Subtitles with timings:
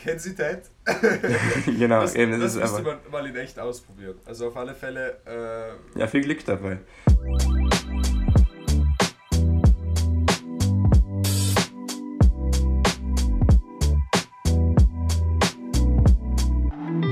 [0.00, 0.62] Kensität.
[1.66, 4.18] genau, das, eben, das, das ist müsste man mal in echt ausprobieren.
[4.24, 5.18] Also auf alle Fälle.
[5.26, 6.78] Äh, ja, viel Glück dabei.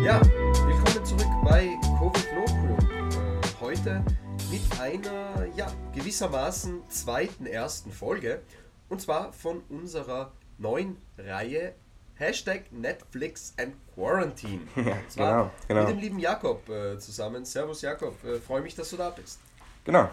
[0.02, 0.22] Ja,
[0.64, 1.68] willkommen zurück bei
[1.98, 2.78] Covid Local.
[3.10, 4.04] Äh, heute
[4.50, 8.40] mit einer, ja, gewissermaßen zweiten ersten Folge.
[8.88, 11.74] Und zwar von unserer neuen Reihe
[12.18, 14.66] Hashtag Netflix and Quarantine.
[14.76, 15.80] Ja, genau, genau.
[15.80, 17.44] Mit dem lieben Jakob äh, zusammen.
[17.44, 19.40] Servus Jakob, äh, freue mich, dass du da bist.
[19.84, 20.10] Genau.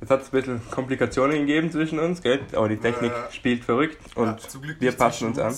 [0.00, 2.40] Jetzt hat es ein bisschen Komplikationen gegeben zwischen uns, gell?
[2.52, 5.54] aber die Technik äh, spielt verrückt und ja, wir passen uns, an.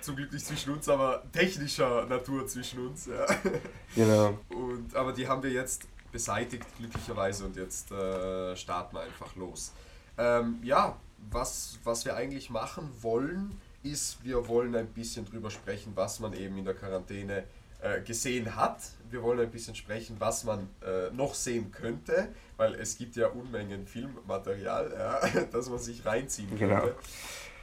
[0.00, 3.06] Zum Glück nicht zwischen uns, aber technischer Natur zwischen uns.
[3.06, 3.26] Ja.
[3.94, 4.38] Genau.
[4.48, 9.72] Und, aber die haben wir jetzt beseitigt, glücklicherweise, und jetzt äh, starten wir einfach los.
[10.16, 10.96] Ähm, ja,
[11.30, 16.32] was, was wir eigentlich machen wollen, ist, wir wollen ein bisschen drüber sprechen, was man
[16.34, 17.44] eben in der Quarantäne
[17.82, 18.78] äh, gesehen hat.
[19.10, 23.28] Wir wollen ein bisschen sprechen, was man äh, noch sehen könnte, weil es gibt ja
[23.28, 26.80] Unmengen Filmmaterial, ja, das man sich reinziehen genau.
[26.80, 26.96] könnte.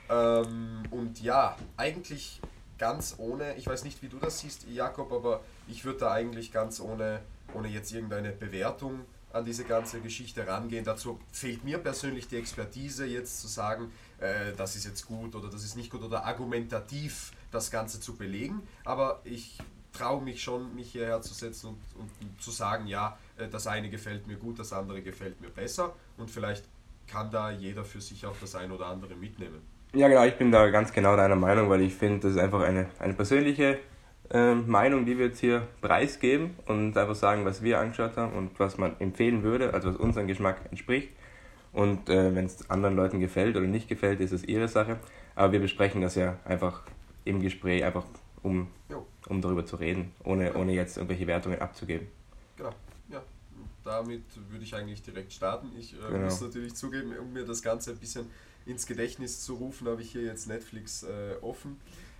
[0.09, 2.41] Ähm, und ja, eigentlich
[2.77, 6.51] ganz ohne, ich weiß nicht, wie du das siehst, Jakob, aber ich würde da eigentlich
[6.51, 7.21] ganz ohne,
[7.53, 10.85] ohne jetzt irgendeine Bewertung an diese ganze Geschichte rangehen.
[10.85, 15.49] Dazu fehlt mir persönlich die Expertise, jetzt zu sagen, äh, das ist jetzt gut oder
[15.49, 18.61] das ist nicht gut oder argumentativ das Ganze zu belegen.
[18.85, 19.57] Aber ich
[19.91, 23.89] traue mich schon, mich hierher zu setzen und, und zu sagen, ja, äh, das eine
[23.89, 26.65] gefällt mir gut, das andere gefällt mir besser und vielleicht
[27.07, 29.61] kann da jeder für sich auch das eine oder andere mitnehmen.
[29.93, 32.61] Ja, genau, ich bin da ganz genau deiner Meinung, weil ich finde, das ist einfach
[32.61, 33.79] eine, eine persönliche
[34.29, 38.59] äh, Meinung, die wir jetzt hier preisgeben und einfach sagen, was wir angeschaut haben und
[38.59, 41.09] was man empfehlen würde, also was unserem Geschmack entspricht.
[41.71, 44.99] Und äh, wenn es anderen Leuten gefällt oder nicht gefällt, ist es ihre Sache.
[45.35, 46.83] Aber wir besprechen das ja einfach
[47.25, 48.05] im Gespräch, einfach
[48.43, 48.67] um,
[49.27, 52.07] um darüber zu reden, ohne, ohne jetzt irgendwelche Wertungen abzugeben.
[52.57, 52.73] Genau,
[53.09, 53.23] ja.
[53.83, 55.71] Damit würde ich eigentlich direkt starten.
[55.77, 56.25] Ich äh, genau.
[56.25, 58.27] muss natürlich zugeben, um mir das Ganze ein bisschen
[58.65, 61.77] ins Gedächtnis zu rufen, habe ich hier jetzt Netflix äh, offen.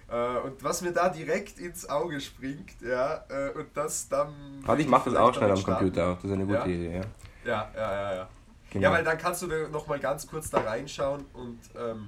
[0.10, 4.34] Äh, und was mir da direkt ins Auge springt, ja, äh, und das dann.
[4.62, 5.86] Warte, ich mache das auch schnell am starten.
[5.86, 6.66] Computer, das ist eine gute ja.
[6.66, 7.02] Idee, ja.
[7.46, 8.30] Ja, ja, ja, ja.
[8.70, 8.84] Genau.
[8.84, 12.08] Ja, weil dann kannst du noch mal ganz kurz da reinschauen und ähm,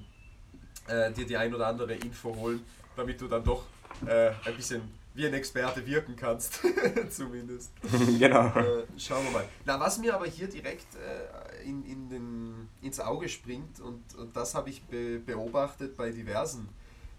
[0.87, 2.63] äh, dir die ein oder andere Info holen,
[2.95, 3.63] damit du dann doch
[4.05, 4.81] äh, ein bisschen
[5.13, 6.59] wie ein Experte wirken kannst,
[7.09, 7.71] zumindest.
[8.19, 8.47] genau.
[8.47, 9.45] Äh, schauen wir mal.
[9.63, 14.35] Na, was mir aber hier direkt äh, in, in den, ins Auge springt, und, und
[14.35, 16.67] das habe ich be beobachtet bei diversen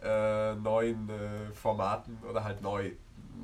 [0.06, 2.90] äh, neuen äh, Formaten oder halt neu,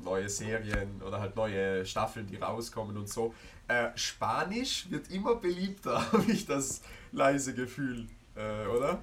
[0.03, 3.33] neue Serien oder halt neue Staffeln, die rauskommen und so.
[3.67, 6.81] Äh, Spanisch wird immer beliebter, habe ich das
[7.11, 8.99] leise Gefühl, äh, oder?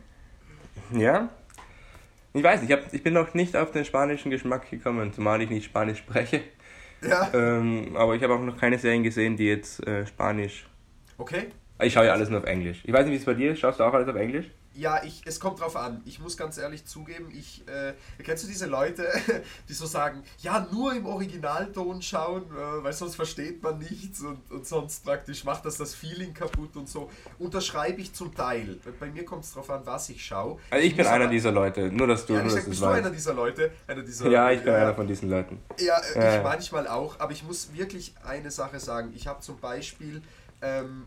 [0.92, 1.28] Ja.
[2.32, 5.50] Ich weiß, ich, hab, ich bin noch nicht auf den spanischen Geschmack gekommen, zumal ich
[5.50, 6.42] nicht Spanisch spreche.
[7.02, 7.30] Ja.
[7.32, 10.68] Ähm, aber ich habe auch noch keine Serien gesehen, die jetzt äh, Spanisch.
[11.18, 11.48] Okay.
[11.82, 12.82] Ich schaue ja alles nur auf Englisch.
[12.84, 13.60] Ich weiß nicht, wie es bei dir ist.
[13.60, 14.46] Schaust du auch alles auf Englisch?
[14.74, 16.00] Ja, ich, es kommt drauf an.
[16.04, 19.08] Ich muss ganz ehrlich zugeben, ich, äh, kennst du diese Leute,
[19.68, 24.38] die so sagen, ja, nur im Originalton schauen, äh, weil sonst versteht man nichts und,
[24.50, 27.10] und sonst praktisch macht das das Feeling kaputt und so.
[27.38, 28.78] Unterschreibe ich zum Teil.
[29.00, 30.58] Bei mir kommt es drauf an, was ich schaue.
[30.70, 32.80] Also ich, ich bin einer aber, dieser Leute, nur dass du, ja, nur, dass bist
[32.80, 33.72] du einer dieser Leute?
[33.88, 35.58] Einer dieser, ja, ich bin ja, einer von diesen Leuten.
[35.80, 39.12] Ja, äh, ich manchmal auch, aber ich muss wirklich eine Sache sagen.
[39.16, 40.22] Ich habe zum Beispiel...
[40.62, 41.06] Ähm,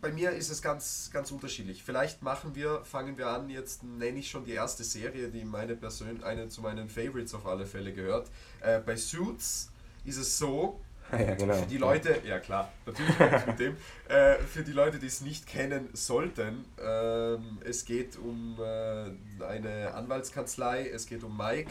[0.00, 1.82] bei mir ist es ganz, ganz unterschiedlich.
[1.82, 5.76] Vielleicht machen wir, fangen wir an, jetzt nenne ich schon die erste Serie, die meine
[5.76, 8.28] Person, eine zu meinen Favorites auf alle Fälle gehört.
[8.60, 9.70] Äh, bei Suits
[10.04, 10.80] ist es so,
[11.12, 11.54] ja, genau.
[11.54, 13.76] für die Leute, ja klar, natürlich mit dem,
[14.08, 17.36] äh, für die Leute, die es nicht kennen sollten, äh,
[17.68, 21.70] es geht um äh, eine Anwaltskanzlei, es geht um Mike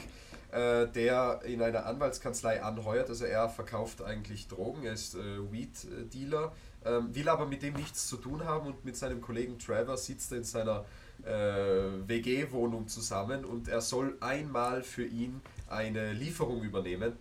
[0.51, 3.09] äh, der in einer Anwaltskanzlei anheuert.
[3.09, 6.51] Also er verkauft eigentlich Drogen, er ist äh, Weed-Dealer
[6.85, 10.31] ähm, will aber mit dem nichts zu tun haben und mit seinem Kollegen Trevor sitzt
[10.31, 10.85] er in seiner
[11.23, 17.13] äh, WG-Wohnung zusammen und er soll einmal für ihn eine Lieferung übernehmen.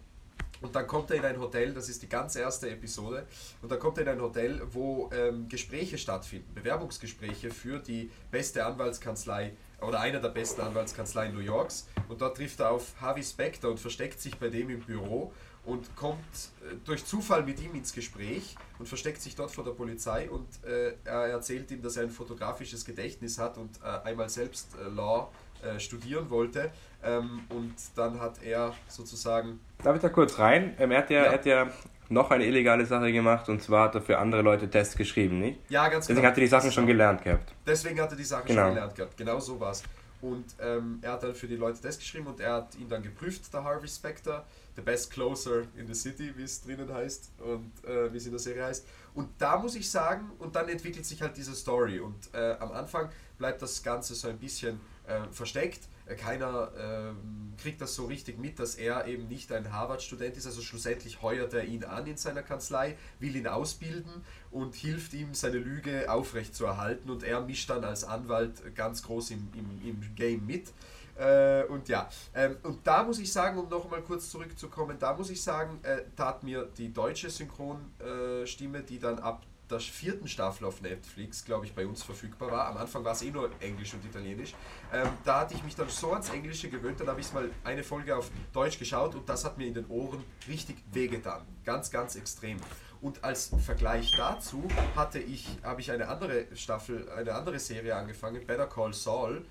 [0.60, 3.26] Und dann kommt er in ein Hotel, das ist die ganz erste Episode,
[3.62, 8.66] und dann kommt er in ein Hotel, wo ähm, Gespräche stattfinden, Bewerbungsgespräche für die beste
[8.66, 11.87] Anwaltskanzlei oder einer der besten Anwaltskanzleien New Yorks.
[12.08, 15.32] Und dort trifft er auf Harvey Specter und versteckt sich bei dem im Büro
[15.69, 16.19] und kommt
[16.62, 20.47] äh, durch Zufall mit ihm ins Gespräch und versteckt sich dort vor der Polizei und
[20.65, 24.88] äh, er erzählt ihm, dass er ein fotografisches Gedächtnis hat und äh, einmal selbst äh,
[24.88, 25.31] Law
[25.62, 26.70] äh, studieren wollte
[27.05, 29.61] ähm, und dann hat er sozusagen...
[29.82, 30.75] Darf ich da kurz rein?
[30.79, 31.25] Ähm, er, hat ja, ja.
[31.25, 31.71] er hat ja
[32.09, 35.61] noch eine illegale Sache gemacht und zwar hat er für andere Leute Tests geschrieben, nicht?
[35.69, 36.17] Ja, ganz genau.
[36.17, 37.53] Deswegen hat er die Sachen schon gelernt gehabt.
[37.67, 38.62] Deswegen hat er die Sachen genau.
[38.62, 39.82] schon gelernt gehabt, genau so war es.
[40.21, 43.03] Und ähm, er hat dann für die Leute das geschrieben und er hat ihn dann
[43.03, 44.44] geprüft, der Harvey Specter,
[44.78, 48.30] the best closer in the city, wie es drinnen heißt und äh, wie es in
[48.30, 48.86] der Serie heißt.
[49.14, 51.98] Und da muss ich sagen, und dann entwickelt sich halt diese Story.
[51.98, 55.80] Und äh, am Anfang bleibt das Ganze so ein bisschen äh, versteckt.
[56.06, 60.46] Äh, keiner ähm, kriegt das so richtig mit, dass er eben nicht ein Harvard-Student ist.
[60.46, 64.22] Also schlussendlich heuert er ihn an in seiner Kanzlei, will ihn ausbilden
[64.52, 67.10] und hilft ihm, seine Lüge aufrechtzuerhalten.
[67.10, 70.72] Und er mischt dann als Anwalt ganz groß im, im, im Game mit.
[71.19, 75.15] Äh, und ja, ähm, und da muss ich sagen, um noch mal kurz zurückzukommen, da
[75.15, 80.65] muss ich sagen, äh, tat mir die deutsche Synchronstimme, die dann ab der vierten Staffel
[80.65, 82.69] auf Netflix, glaube ich, bei uns verfügbar war.
[82.69, 84.55] Am Anfang war es eh nur Englisch und Italienisch.
[84.93, 87.82] Ähm, da hatte ich mich dann so ans Englische gewöhnt, dann habe ich mal eine
[87.82, 91.43] Folge auf Deutsch geschaut und das hat mir in den Ohren richtig wehgetan.
[91.64, 92.59] Ganz, ganz extrem.
[93.00, 94.67] Und als Vergleich dazu
[94.97, 99.44] hatte ich, habe ich eine andere Staffel, eine andere Serie angefangen, Better Call Saul.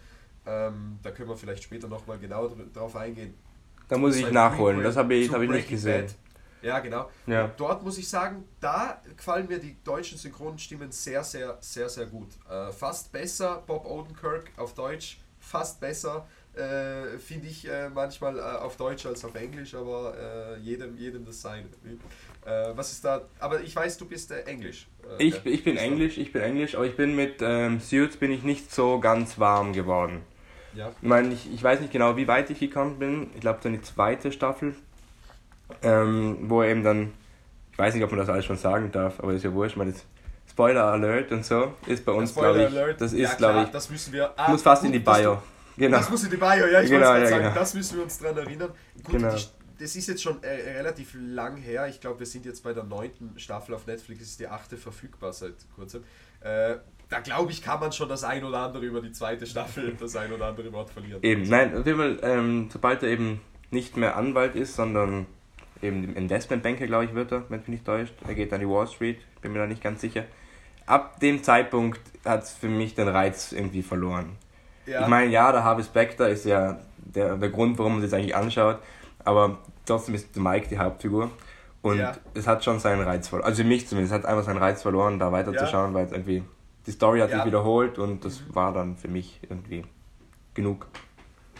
[0.47, 3.33] Ähm, da können wir vielleicht später nochmal genau drauf eingehen.
[3.87, 6.05] Da muss ich nachholen, das habe ich, hab ich nicht gesehen.
[6.05, 6.15] Bad.
[6.61, 7.09] Ja, genau.
[7.27, 7.51] Ja.
[7.55, 12.29] Dort muss ich sagen, da gefallen mir die deutschen Synchronstimmen sehr, sehr, sehr, sehr gut.
[12.49, 16.27] Äh, fast besser, Bob Odenkirk auf Deutsch, fast besser.
[16.55, 21.23] Äh, Finde ich äh, manchmal äh, auf Deutsch als auf Englisch, aber äh, jedem, jedem
[21.23, 21.67] das seine.
[22.43, 23.21] Äh, was ist da?
[23.39, 24.87] Aber ich weiß, du bist Englisch.
[25.19, 28.41] ich, ich bin Englisch, ich bin Englisch, aber ich bin mit ähm, Suits bin ich
[28.41, 30.23] nicht so ganz warm geworden.
[30.77, 30.91] Ja.
[31.01, 33.29] Ich meine, ich, ich weiß nicht genau, wie weit ich gekommen bin.
[33.33, 34.75] Ich glaube, so eine zweite Staffel
[35.81, 37.13] ähm, wo er eben dann,
[37.71, 40.05] ich weiß nicht, ob man das alles schon sagen darf, aber ist ja wurscht, ist
[40.49, 43.01] Spoiler Alert und so ist bei uns, glaube ich, Alert.
[43.01, 45.41] das ist, ja, glaube ich, das müssen wir, ah, muss fast gut, in die Bio.
[45.77, 45.97] genau.
[45.97, 47.55] Das muss in die Bio, ja, ich genau, ja, sagen, genau.
[47.55, 48.71] das müssen wir uns dran erinnern.
[49.03, 49.35] Gut, genau.
[49.35, 49.43] die,
[49.79, 51.87] das ist jetzt schon äh, relativ lang her.
[51.87, 55.33] Ich glaube, wir sind jetzt bei der neunten Staffel auf Netflix, ist die achte verfügbar
[55.33, 56.03] seit kurzem.
[56.39, 56.77] Äh,
[57.09, 60.15] da glaube ich, kann man schon das ein oder andere über die zweite Staffel, das
[60.15, 61.21] ein oder andere Wort verlieren.
[61.23, 65.25] Eben, nein, auf jeden Fall, ähm, sobald er eben nicht mehr Anwalt ist, sondern
[65.81, 68.13] eben Investmentbanker, glaube ich, wird er, wenn mich nicht täuscht.
[68.27, 70.23] Er geht an die Wall Street, bin mir da nicht ganz sicher.
[70.85, 74.37] Ab dem Zeitpunkt hat es für mich den Reiz irgendwie verloren.
[74.85, 75.01] Ja.
[75.01, 78.35] Ich meine, ja, der Harvey Specter ist ja der, der Grund, warum man sich eigentlich
[78.35, 78.79] anschaut,
[79.23, 81.29] aber trotzdem ist Mike die Hauptfigur.
[81.81, 82.13] Und ja.
[82.33, 83.47] es hat schon seinen Reiz verloren.
[83.47, 85.93] Also für mich zumindest, es hat einfach seinen Reiz verloren, da weiterzuschauen, ja.
[85.93, 86.43] weil es irgendwie,
[86.87, 88.55] die Story hat sich wiederholt und das mhm.
[88.55, 89.85] war dann für mich irgendwie
[90.53, 90.87] genug.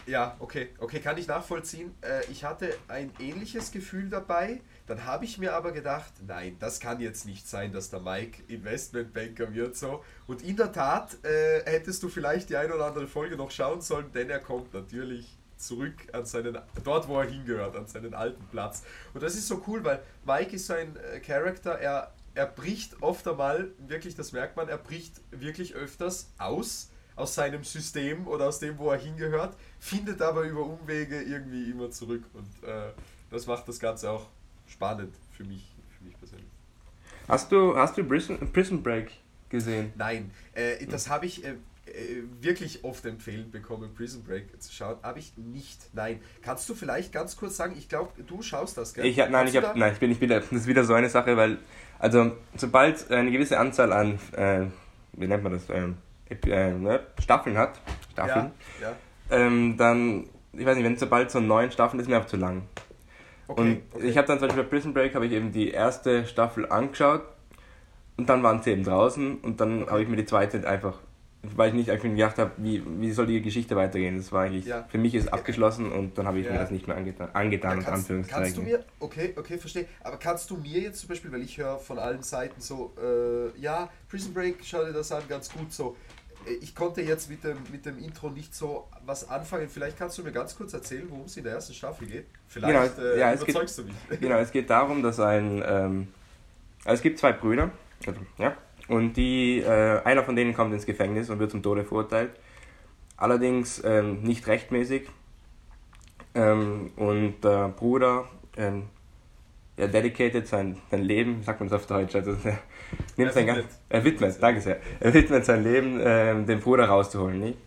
[0.06, 1.94] Ja, okay, okay, kann ich nachvollziehen.
[2.00, 4.62] Äh, ich hatte ein ähnliches Gefühl dabei.
[4.86, 8.42] Dann habe ich mir aber gedacht, nein, das kann jetzt nicht sein, dass der Mike
[8.48, 10.02] Investmentbanker wird so.
[10.26, 13.82] Und in der Tat äh, hättest du vielleicht die eine oder andere Folge noch schauen
[13.82, 18.46] sollen, denn er kommt natürlich zurück an seinen, dort wo er hingehört, an seinen alten
[18.46, 18.84] Platz.
[19.12, 23.02] Und das ist so cool, weil Mike ist so ein äh, Charakter, er, er bricht
[23.02, 28.46] oft einmal, wirklich, das merkt man, er bricht wirklich öfters aus aus seinem System oder
[28.46, 32.22] aus dem, wo er hingehört, findet aber über Umwege irgendwie immer zurück.
[32.32, 32.92] Und äh,
[33.28, 34.28] das macht das Ganze auch
[34.68, 36.46] spannend für mich, für mich persönlich.
[37.26, 39.10] Hast du, hast du Prison, Prison Break
[39.48, 39.92] gesehen?
[39.96, 41.56] Nein, äh, das habe ich äh,
[41.88, 44.98] äh, wirklich oft empfehlen bekommen, Prison Break zu schauen.
[45.02, 45.78] Habe ich nicht.
[45.94, 46.20] Nein.
[46.42, 49.06] Kannst du vielleicht ganz kurz sagen, ich glaube, du schaust das, gell?
[49.06, 50.40] Ich, nein, ich hab, nein, ich bin nicht wieder.
[50.40, 51.58] Das ist wieder so eine Sache, weil,
[51.98, 54.66] also, sobald eine gewisse Anzahl an, äh,
[55.12, 55.96] wie nennt man das, ähm,
[56.28, 57.80] äh, ne, Staffeln hat,
[58.12, 58.96] Staffeln, ja, ja.
[59.30, 62.62] Ähm, dann, ich weiß nicht, wenn sobald so neun Staffeln ist, mir einfach zu lang.
[63.48, 64.06] Okay, und okay.
[64.06, 67.22] ich habe dann zum Beispiel bei Prison Break habe ich eben die erste Staffel angeschaut
[68.16, 69.90] und dann waren sie eben draußen und dann okay.
[69.90, 70.98] habe ich mir die zweite einfach,
[71.42, 74.16] weil ich nicht einfach gedacht habe, wie, wie soll die Geschichte weitergehen.
[74.16, 74.84] Das war eigentlich, ja.
[74.88, 76.52] für mich ist abgeschlossen und dann habe ich ja.
[76.52, 80.16] mir das nicht mehr angetan, angetan ja, kannst, Kannst du mir, okay, okay, verstehe, aber
[80.16, 83.88] kannst du mir jetzt zum Beispiel, weil ich höre von allen Seiten so, äh, ja,
[84.08, 85.96] Prison Break, schau dir das an, ganz gut so,
[86.60, 89.68] ich konnte jetzt mit dem, mit dem Intro nicht so was anfangen.
[89.68, 92.26] Vielleicht kannst du mir ganz kurz erzählen, worum es in der ersten Staffel geht.
[92.46, 94.20] Vielleicht genau, äh, ja, überzeugst geht, du mich.
[94.20, 95.62] Genau, es geht darum, dass ein.
[95.66, 96.08] Ähm,
[96.84, 97.70] also es gibt zwei Brüder,
[98.06, 98.56] also, ja,
[98.88, 102.30] und die, äh, einer von denen kommt ins Gefängnis und wird zum Tode verurteilt.
[103.16, 105.08] Allerdings ähm, nicht rechtmäßig.
[106.34, 108.84] Ähm, und der Bruder ähm,
[109.78, 112.58] er dedicated sein, sein Leben, sagt man das auf Deutsch, also er,
[113.16, 113.66] nimmt sein widmet.
[113.88, 117.58] er widmet, danke sehr, er widmet sein Leben, ähm, den Bruder rauszuholen, nicht?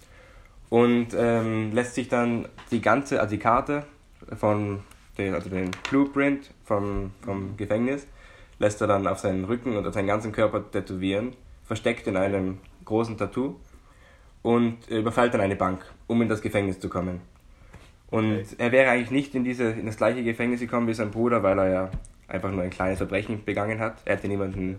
[0.70, 3.86] Und ähm, lässt sich dann die ganze, also die Karte
[4.38, 4.82] von,
[5.18, 8.08] den, also den Blueprint vom, vom Gefängnis,
[8.62, 13.18] lässt er dann auf seinen Rücken auf seinen ganzen Körper tätowieren, versteckt in einem großen
[13.18, 13.56] Tattoo
[14.44, 17.22] und überfällt dann eine Bank, um in das Gefängnis zu kommen.
[18.12, 18.56] Und okay.
[18.60, 21.58] er wäre eigentlich nicht in, diese, in das gleiche Gefängnis gekommen wie sein Bruder, weil
[21.58, 21.92] er ja
[22.28, 23.96] einfach nur ein kleines Verbrechen begangen hat.
[24.06, 24.78] Er hätte niemanden,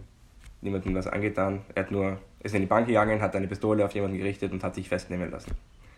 [0.61, 1.63] niemandem was angetan.
[1.75, 4.63] Er hat nur, ist in die Bank gegangen, hat eine Pistole auf jemanden gerichtet und
[4.63, 5.53] hat sich festnehmen lassen.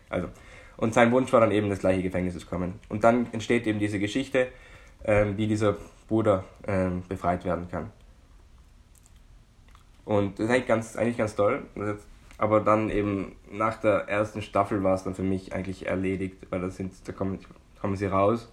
[0.09, 0.29] Also,
[0.77, 2.79] Und sein Wunsch war dann eben, das gleiche Gefängnis zu kommen.
[2.89, 4.47] Und dann entsteht eben diese Geschichte,
[5.37, 5.75] wie dieser
[6.07, 7.91] Bruder ähm, befreit werden kann.
[10.03, 11.63] Und das ist eigentlich ganz, eigentlich ganz toll.
[12.37, 16.61] Aber dann eben nach der ersten Staffel war es dann für mich eigentlich erledigt, weil
[16.61, 17.39] da, sind, da kommen,
[17.79, 18.51] kommen sie raus.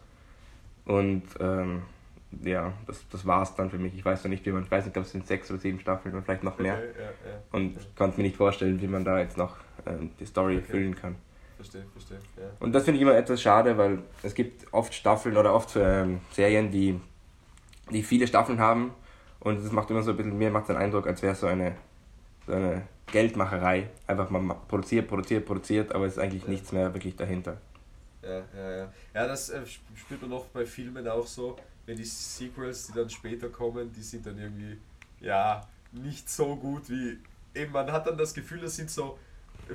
[0.85, 1.83] Und ähm,
[2.43, 3.95] ja, das, das war es dann für mich.
[3.95, 5.81] Ich weiß noch nicht, wie man, ich weiß nicht, ob es sind sechs oder sieben
[5.81, 6.75] Staffeln oder vielleicht noch mehr.
[6.75, 9.57] Okay, ja, ja, und ich konnte mir nicht vorstellen, wie man da jetzt noch
[9.87, 10.67] ähm, die Story okay.
[10.67, 11.17] füllen kann.
[11.63, 12.19] Verstehe, verstehe.
[12.37, 12.51] Ja.
[12.59, 16.21] Und das finde ich immer etwas schade, weil es gibt oft Staffeln oder oft ähm,
[16.33, 17.01] Serien, die,
[17.91, 18.93] die viele Staffeln haben
[19.39, 21.47] und es macht immer so ein bisschen, mir macht den Eindruck, als wäre es so
[21.47, 21.77] eine,
[22.47, 23.91] so eine Geldmacherei.
[24.09, 26.51] Einfach man produziert, produziert, produziert, aber es ist eigentlich ja.
[26.51, 27.59] nichts mehr wirklich dahinter.
[28.23, 28.93] Ja, ja, ja.
[29.15, 29.61] Ja, das äh,
[29.95, 34.03] spürt man oft bei Filmen auch so, wenn die Sequels, die dann später kommen, die
[34.03, 34.79] sind dann irgendwie,
[35.21, 35.61] ja,
[35.93, 37.19] nicht so gut wie.
[37.55, 39.17] Eben, man hat dann das Gefühl, das sind so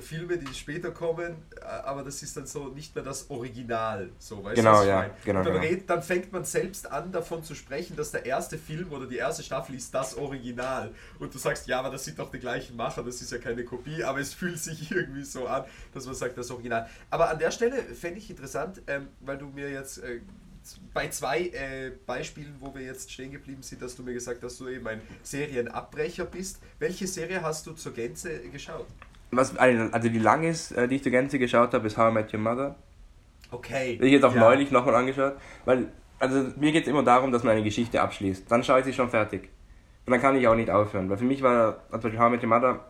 [0.00, 4.10] Filme, die später kommen, äh, aber das ist dann so nicht mehr das Original.
[4.18, 5.64] So, weißt genau, ja, genau, dann, genau.
[5.64, 9.16] Red, dann fängt man selbst an, davon zu sprechen, dass der erste Film oder die
[9.16, 10.92] erste Staffel ist das Original.
[11.18, 13.64] Und du sagst, ja, aber das sind doch die gleichen Macher, das ist ja keine
[13.64, 15.64] Kopie, aber es fühlt sich irgendwie so an,
[15.94, 16.88] dass man sagt, das Original.
[17.10, 20.20] Aber an der Stelle fände ich interessant, ähm, weil du mir jetzt äh,
[20.92, 24.52] bei zwei äh, Beispielen, wo wir jetzt stehen geblieben sind, dass du mir gesagt hast,
[24.52, 26.60] dass du eben ein Serienabbrecher bist.
[26.78, 28.86] Welche Serie hast du zur Gänze geschaut?
[29.30, 32.14] Was, also die lang ist, äh, die ich zur Gänze geschaut habe, ist How I
[32.14, 32.76] Met Your Mother.
[33.50, 33.98] Okay.
[34.00, 34.40] Die ich jetzt auch ja.
[34.40, 35.34] neulich nochmal angeschaut.
[35.64, 38.50] Weil, also mir geht es immer darum, dass man eine Geschichte abschließt.
[38.50, 39.48] Dann schaue ich sie schon fertig.
[40.06, 41.10] Und dann kann ich auch nicht aufhören.
[41.10, 42.80] Weil für mich war, also How I Met Your Mother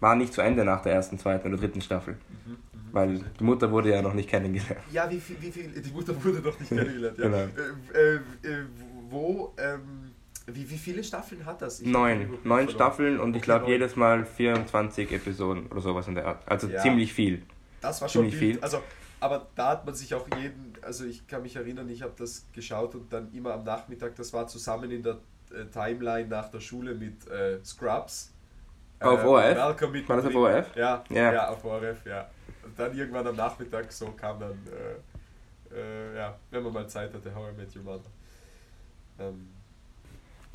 [0.00, 2.14] war nicht zu Ende nach der ersten, zweiten oder dritten Staffel.
[2.14, 2.58] Mhm, mh.
[2.92, 4.80] Weil die Mutter wurde ja noch nicht kennengelernt.
[4.90, 7.18] Ja, wie viel, wie viel die Mutter wurde noch nicht kennengelernt.
[7.18, 7.24] Ja.
[7.24, 7.38] genau.
[7.94, 8.64] Äh, äh,
[9.10, 10.12] wo, ähm,
[10.46, 11.80] wie, wie viele Staffeln hat das?
[11.80, 12.38] Ich Neun.
[12.44, 16.42] Neun Staffeln und okay, ich glaube jedes Mal 24 Episoden oder sowas in der Art.
[16.46, 16.80] Also ja.
[16.80, 17.42] ziemlich viel.
[17.80, 18.58] Das war schon viel.
[18.60, 18.82] Also,
[19.20, 22.46] aber da hat man sich auch jeden, also ich kann mich erinnern, ich habe das
[22.52, 25.18] geschaut und dann immer am Nachmittag, das war zusammen in der
[25.52, 28.32] äh, Timeline nach der Schule mit äh, Scrubs.
[29.00, 29.56] Auf äh, ORF?
[30.08, 30.76] War das auf ORF?
[30.76, 31.48] Ja, ja, ja.
[31.48, 32.28] auf ORF, ja.
[32.64, 34.58] Und dann irgendwann am Nachmittag so kam dann,
[35.72, 38.10] äh, äh, ja, wenn man mal Zeit hatte, How I Met Your Mother.
[39.18, 39.55] Ähm,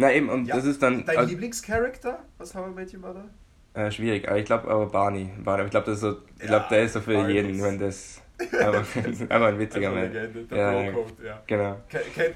[0.01, 1.05] na eben, und ja, das ist dann.
[1.05, 3.25] Dein also, Lieblingscharakter aus How I Met Your Mother?
[3.73, 5.29] Äh, schwierig, aber ich glaube aber Barney.
[5.43, 5.65] Barney.
[5.65, 8.21] Ich glaube, das ist so, ich glaube, der ist so für Barney jeden, wenn das.
[8.59, 8.83] Aber,
[9.29, 10.11] aber ein witziger Mann.
[10.11, 10.27] Der
[10.57, 11.43] ja, ja.
[11.45, 11.77] Genau.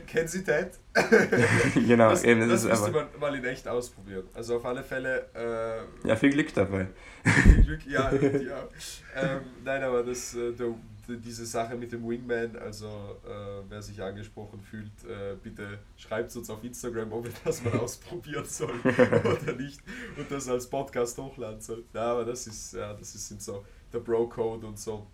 [0.05, 0.69] Kennen Sie Ted?
[1.73, 2.41] genau, das, eben.
[2.41, 4.23] Das, das müsste man mal in echt ausprobieren.
[4.35, 5.25] Also auf alle Fälle.
[5.33, 6.85] Äh, ja, viel Glück dabei.
[7.23, 8.11] Viel Glück, ja.
[8.13, 8.67] ja.
[9.15, 10.75] Ähm, nein, aber das, äh, der,
[11.07, 12.87] diese Sache mit dem Wingman, also
[13.25, 17.63] äh, wer sich angesprochen fühlt, äh, bitte schreibt es uns auf Instagram, ob wir das
[17.63, 19.81] mal ausprobieren sollen oder nicht
[20.17, 21.83] und das als Podcast hochladen sollen.
[21.93, 25.07] Ja, aber das ist, ja, das ist so der Bro-Code und so.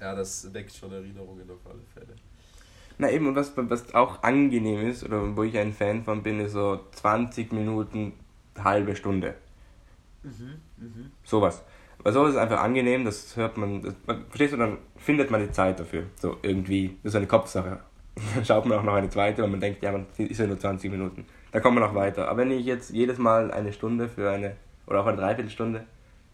[0.00, 2.14] Ja, das weckt schon Erinnerungen auf alle Fälle.
[2.98, 6.40] Na eben, und was, was auch angenehm ist, oder wo ich ein Fan von bin,
[6.40, 8.12] ist so 20 Minuten,
[8.58, 9.36] halbe Stunde.
[10.24, 11.10] Mhm, mh.
[11.24, 11.62] Sowas.
[12.02, 15.40] Weil sowas ist einfach angenehm, das hört man, das, man, verstehst du, dann findet man
[15.40, 16.04] die Zeit dafür.
[16.16, 17.80] So irgendwie, das ist eine Kopfsache.
[18.34, 20.58] Dann schaut man auch noch eine zweite und man denkt, ja, man ist ja nur
[20.58, 21.24] 20 Minuten.
[21.52, 22.28] Da kommt man noch weiter.
[22.28, 24.56] Aber wenn ich jetzt jedes Mal eine Stunde für eine,
[24.88, 25.84] oder auch eine Dreiviertelstunde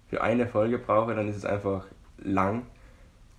[0.09, 1.85] für eine Folge brauche, dann ist es einfach
[2.23, 2.63] lang.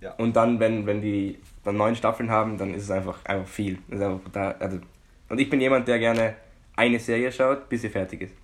[0.00, 0.12] Ja.
[0.12, 3.78] Und dann, wenn, wenn die dann neun Staffeln haben, dann ist es einfach, einfach viel.
[3.90, 4.78] Einfach da, also,
[5.28, 6.36] und ich bin jemand, der gerne
[6.76, 8.34] eine Serie schaut, bis sie fertig ist.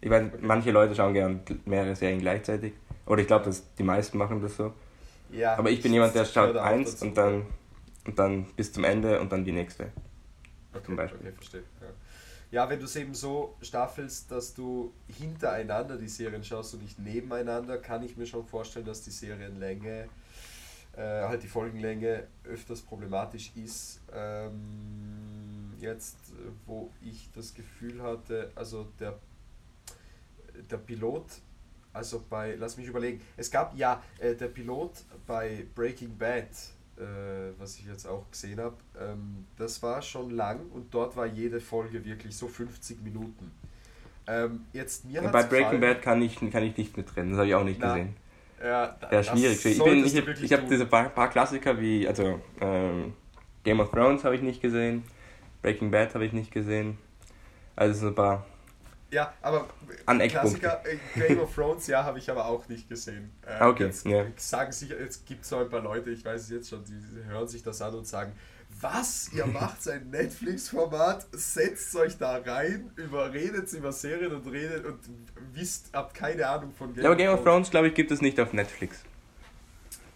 [0.00, 2.72] Ich weiß, manche Leute schauen gerne mehrere Serien gleichzeitig.
[3.10, 4.72] Oder ich glaube, dass die meisten machen das so.
[5.32, 7.44] Ja, Aber ich bin jemand, der schaut eins und dann,
[8.06, 9.90] und dann bis zum Ende und dann die nächste.
[10.72, 11.18] Okay, zum Beispiel.
[11.18, 11.64] okay verstehe.
[11.80, 12.62] Ja.
[12.62, 17.00] ja, wenn du es eben so staffelst, dass du hintereinander die Serien schaust und nicht
[17.00, 20.08] nebeneinander, kann ich mir schon vorstellen, dass die Serienlänge,
[20.96, 24.02] äh, halt die Folgenlänge öfters problematisch ist.
[24.14, 26.16] Ähm, jetzt,
[26.64, 29.18] wo ich das Gefühl hatte, also der,
[30.70, 31.24] der Pilot
[31.92, 34.92] also bei, lass mich überlegen, es gab ja äh, der Pilot
[35.26, 36.48] bei Breaking Bad,
[36.96, 37.02] äh,
[37.58, 41.60] was ich jetzt auch gesehen habe, ähm, das war schon lang und dort war jede
[41.60, 43.50] Folge wirklich so 50 Minuten.
[44.26, 47.48] Ähm, jetzt mir bei Breaking Bad kann ich, kann ich nicht mit drin, das habe
[47.48, 48.16] ich auch nicht Na, gesehen.
[48.62, 49.64] Ja, ja schwierig.
[49.64, 53.14] Ich, bin, ich, ich habe diese paar, paar, Klassiker wie, also ähm,
[53.64, 55.02] Game of Thrones habe ich nicht gesehen,
[55.62, 56.98] Breaking Bad habe ich nicht gesehen.
[57.74, 58.46] Also so ein paar
[59.10, 59.68] ja, aber
[60.06, 63.30] An Klassiker äh, Game of Thrones, ja, habe ich aber auch nicht gesehen.
[63.46, 64.24] Äh, okay, jetzt, ja.
[64.36, 67.24] sagen sich, jetzt gibt es so ein paar Leute, ich weiß es jetzt schon, die
[67.28, 68.32] hören sich das an und sagen,
[68.80, 75.00] was, ihr macht ein Netflix-Format, setzt euch da rein, überredet über Serien und redet und
[75.52, 78.20] wisst, habt keine Ahnung von Game, ja, aber Game of Thrones, glaube ich, gibt es
[78.20, 79.02] nicht auf Netflix.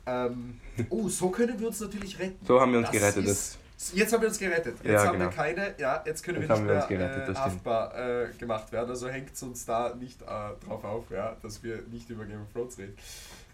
[0.07, 0.61] Ähm,
[0.91, 2.45] oh, so können wir uns natürlich retten.
[2.47, 3.25] So haben wir uns Das gerettet.
[3.27, 3.59] ist-
[3.93, 4.77] Jetzt haben wir uns gerettet.
[4.83, 5.37] Jetzt Ja, haben wir genau.
[5.37, 8.91] keine, ja, jetzt können Jetzt wir nicht wir mehr gerettet, äh, haftbar äh, gemacht werden.
[8.91, 10.27] Also hängt es uns da nicht äh,
[10.65, 12.97] drauf auf, ja, dass wir nicht über Game of Thrones reden.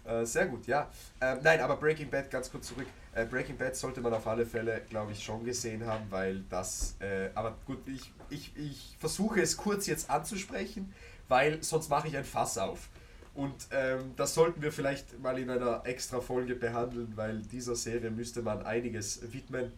[0.03, 0.89] Äh, sehr gut, ja.
[1.19, 2.87] Ähm, nein, aber Breaking Bad, ganz kurz zurück.
[3.13, 6.95] Äh, Breaking Bad sollte man auf alle Fälle, glaube ich, schon gesehen haben, weil das,
[6.99, 10.93] äh, aber gut, ich, ich, ich versuche es kurz jetzt anzusprechen,
[11.27, 12.89] weil sonst mache ich ein Fass auf.
[13.33, 18.11] Und ähm, das sollten wir vielleicht mal in einer extra Folge behandeln, weil dieser Serie
[18.11, 19.71] müsste man einiges widmen.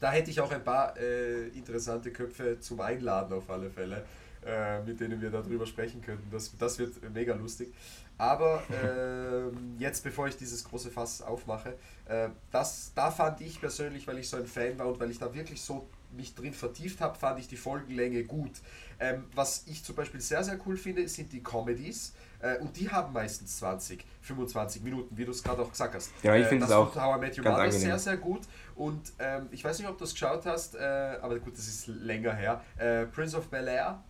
[0.00, 4.04] Da hätte ich auch ein paar äh, interessante Köpfe zum Einladen auf alle Fälle,
[4.46, 6.30] äh, mit denen wir darüber sprechen könnten.
[6.30, 7.72] Das, das wird mega lustig.
[8.16, 11.74] Aber ähm, jetzt, bevor ich dieses große Fass aufmache,
[12.06, 15.18] äh, das, da fand ich persönlich, weil ich so ein Fan war und weil ich
[15.18, 18.52] da wirklich so mich drin vertieft habe, fand ich die Folgenlänge gut.
[18.98, 22.14] Ähm, was ich zum Beispiel sehr, sehr cool finde, sind die Comedies.
[22.40, 26.10] Äh, und die haben meistens 20, 25 Minuten, wie du es gerade auch gesagt hast.
[26.22, 28.16] Ja, ich Äh, finde es das auch tut How I Met Your Mother sehr, sehr
[28.16, 28.40] gut.
[28.78, 31.88] Und ähm, ich weiß nicht, ob du es geschaut hast, äh, aber gut, das ist
[31.88, 32.62] länger her.
[32.76, 34.00] Äh, Prince of Bel Air?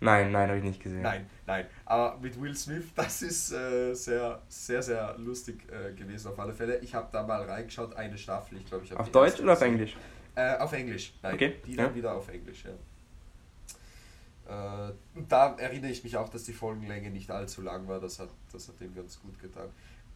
[0.00, 1.02] Nein, nein, habe ich nicht gesehen.
[1.02, 1.66] Nein, nein.
[1.84, 6.52] Aber mit Will Smith, das ist äh, sehr, sehr, sehr lustig äh, gewesen auf alle
[6.52, 6.80] Fälle.
[6.80, 9.62] Ich habe da mal reingeschaut, eine Staffel, ich glaube, ich habe Auf Deutsch oder auf.
[9.62, 9.96] Englisch?
[10.34, 11.34] Äh, auf Englisch, nein.
[11.34, 11.94] Okay, Die dann ja.
[11.94, 14.88] wieder auf Englisch, ja.
[14.88, 18.00] Äh, und da erinnere ich mich auch, dass die Folgenlänge nicht allzu lang war.
[18.00, 19.68] Das hat, das hat dem ganz gut getan.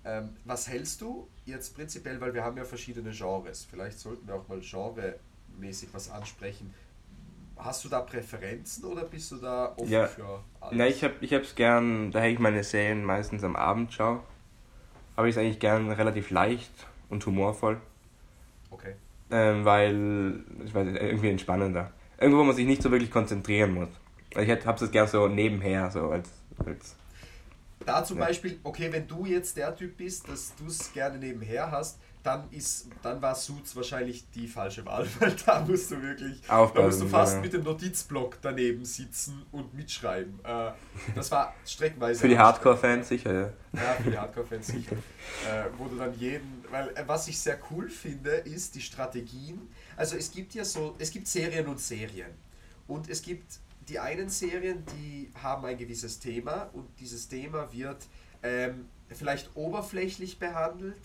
[0.05, 3.67] Ähm, was hältst du jetzt prinzipiell, weil wir haben ja verschiedene Genres.
[3.71, 6.73] Vielleicht sollten wir auch mal genremäßig was ansprechen.
[7.57, 10.07] Hast du da Präferenzen oder bist du da offen Ja.
[10.07, 10.79] für alles?
[10.79, 14.21] Na, ich habe ich hab's gern, da ich meine Serien meistens am Abend schaue,
[15.17, 16.71] habe ich es eigentlich gern relativ leicht
[17.11, 17.79] und humorvoll,
[18.71, 18.95] Okay.
[19.31, 21.93] ähm, weil, ich weiß nicht, irgendwie entspannender.
[22.19, 23.89] Irgendwo, wo man sich nicht so wirklich konzentrieren muss.
[24.35, 26.31] Also ich habe es gern so nebenher, so als,
[26.65, 26.97] als
[27.87, 28.27] Da zum Ja.
[28.27, 32.51] Beispiel, okay, wenn du jetzt der Typ bist, dass du es gerne nebenher hast, dann
[32.51, 36.77] ist, dann war Suits wahrscheinlich die falsche Wahl, weil da musst du wirklich, da musst
[36.77, 37.41] du Aufpassen, fast ja.
[37.41, 40.39] mit dem Notizblock daneben sitzen und mitschreiben.
[40.45, 40.73] Äh,
[41.15, 42.39] das war streckenweise für die.
[42.39, 43.51] Hardcore-Fans sicher, ja.
[43.73, 44.97] Ja, für die Hardcore-Fans sicher.
[44.97, 49.69] äh, wo du dann jeden, weil äh, was ich sehr cool finde, ist die Strategien.
[49.97, 52.33] Also es gibt ja so, es gibt Serien und Serien.
[52.87, 53.61] Und es gibt
[53.91, 58.07] die einen Serien, die haben ein gewisses Thema und dieses Thema wird
[58.43, 61.01] ähm, vielleicht oberflächlich behandelt,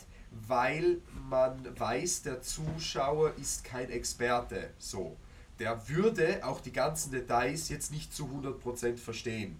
[0.48, 4.70] weil man weiß, der Zuschauer ist kein Experte.
[4.78, 5.18] So.
[5.58, 9.58] Der würde auch die ganzen Details jetzt nicht zu 100% verstehen.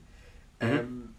[0.62, 0.68] Mhm.
[0.68, 1.16] Ähm,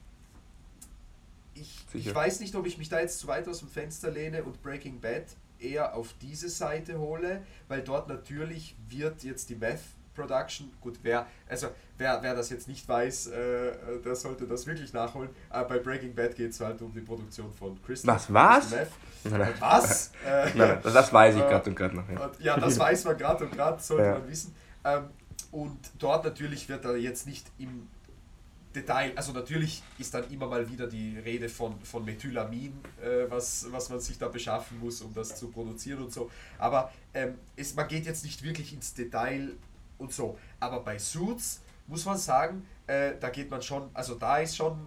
[1.54, 4.44] ich, ich weiß nicht, ob ich mich da jetzt zu weit aus dem Fenster lehne
[4.44, 5.24] und Breaking Bad
[5.58, 9.80] eher auf diese Seite hole, weil dort natürlich wird jetzt die Meth
[10.16, 13.74] Production, gut, wer, also wer, wer das jetzt nicht weiß, äh, äh,
[14.04, 15.28] der sollte das wirklich nachholen.
[15.52, 18.14] Äh, bei Breaking Bad geht es halt um die Produktion von Crystal.
[18.14, 18.72] Was, was?
[19.60, 20.12] Was?
[20.24, 22.08] Äh, Nein, das, das weiß ich gerade und gerade noch.
[22.08, 22.24] Ja.
[22.26, 24.12] und ja, das weiß man gerade und gerade, sollte Ja.
[24.18, 24.54] man wissen.
[24.84, 25.04] Ähm,
[25.50, 27.88] und dort natürlich wird er jetzt nicht im
[28.74, 33.66] Detail, also natürlich ist dann immer mal wieder die Rede von, von Methylamin, äh, was,
[33.70, 36.30] was man sich da beschaffen muss, um das zu produzieren und so.
[36.58, 39.52] Aber ähm, es, man geht jetzt nicht wirklich ins Detail
[39.98, 40.38] und so.
[40.60, 44.86] Aber bei Suits muss man sagen, äh, da geht man schon, also da ist schon,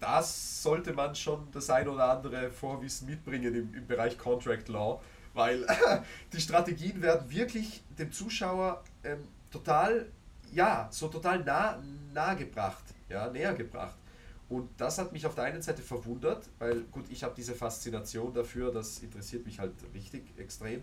[0.00, 5.00] das sollte man schon das ein oder andere Vorwissen mitbringen im, im Bereich Contract Law,
[5.34, 5.66] weil
[6.32, 10.06] die Strategien werden wirklich dem Zuschauer ähm, total,
[10.52, 11.82] ja, so total nah,
[12.12, 13.96] nah gebracht, ja, näher gebracht.
[14.48, 18.32] Und das hat mich auf der einen Seite verwundert, weil gut, ich habe diese Faszination
[18.32, 20.82] dafür, das interessiert mich halt richtig extrem.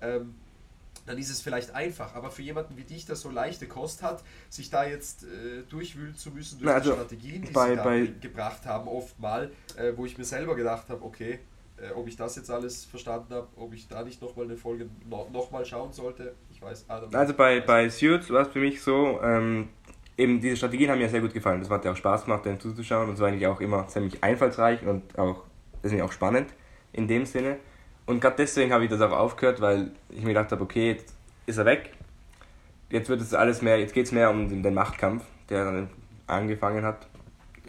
[0.00, 0.34] Ähm,
[1.06, 4.22] dann ist es vielleicht einfach, aber für jemanden wie dich, der so leichte Kost hat,
[4.48, 7.76] sich da jetzt äh, durchwühlen zu müssen durch Na, also, die Strategien, die bei- sie
[7.76, 11.40] da bei- gebracht haben, oft mal, äh, wo ich mir selber gedacht habe, okay,
[11.76, 14.88] äh, ob ich das jetzt alles verstanden habe, ob ich da nicht nochmal eine Folge
[15.08, 16.86] no, nochmal schauen sollte, ich weiß.
[16.86, 17.18] Know.
[17.18, 19.68] Also bei, weiß bei Suits war es für mich so, ähm,
[20.16, 21.60] eben diese Strategien haben mir sehr gut gefallen.
[21.60, 24.22] Das hat ja auch Spaß gemacht, denen zuzuschauen und es war eigentlich auch immer ziemlich
[24.22, 25.42] einfallsreich und auch,
[25.82, 26.48] das ist auch spannend
[26.92, 27.58] in dem Sinne.
[28.06, 31.14] Und gerade deswegen habe ich das auch aufgehört, weil ich mir gedacht habe, okay, jetzt
[31.46, 31.92] ist er weg.
[32.90, 35.90] Jetzt wird es alles mehr, jetzt geht es mehr um den, den Machtkampf, der dann
[36.26, 37.06] angefangen hat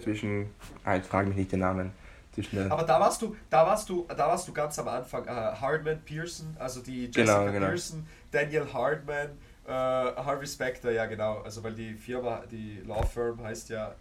[0.02, 0.50] zwischen,
[0.84, 1.91] ah, jetzt frage mich nicht den Namen,
[2.34, 5.26] zwischen Aber da warst du, da warst du, da warst du ganz am Anfang.
[5.26, 7.67] Äh, Hardman Pearson, also die Jessica Genau, genau.
[7.67, 9.30] Pearson, Daniel Hardman,
[9.65, 11.39] äh, Harvey Specter, ja genau.
[11.39, 13.95] Also weil die Firma, die Law Firm heißt ja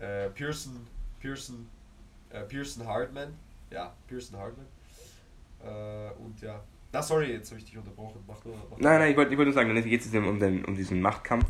[0.00, 0.86] äh, Pearson,
[1.20, 1.68] Pearson,
[2.48, 3.34] Pearson Hardman.
[3.70, 4.66] Ja, Pearson Hardman.
[5.64, 6.60] Äh, und ja.
[6.92, 8.22] Na sorry, jetzt habe ich dich unterbrochen.
[8.26, 8.54] Mach nur.
[8.70, 10.74] Mach Nein, nein, ich wollte ich wollte nur sagen, jetzt geht es um, den, um
[10.74, 11.46] diesen Machtkampf.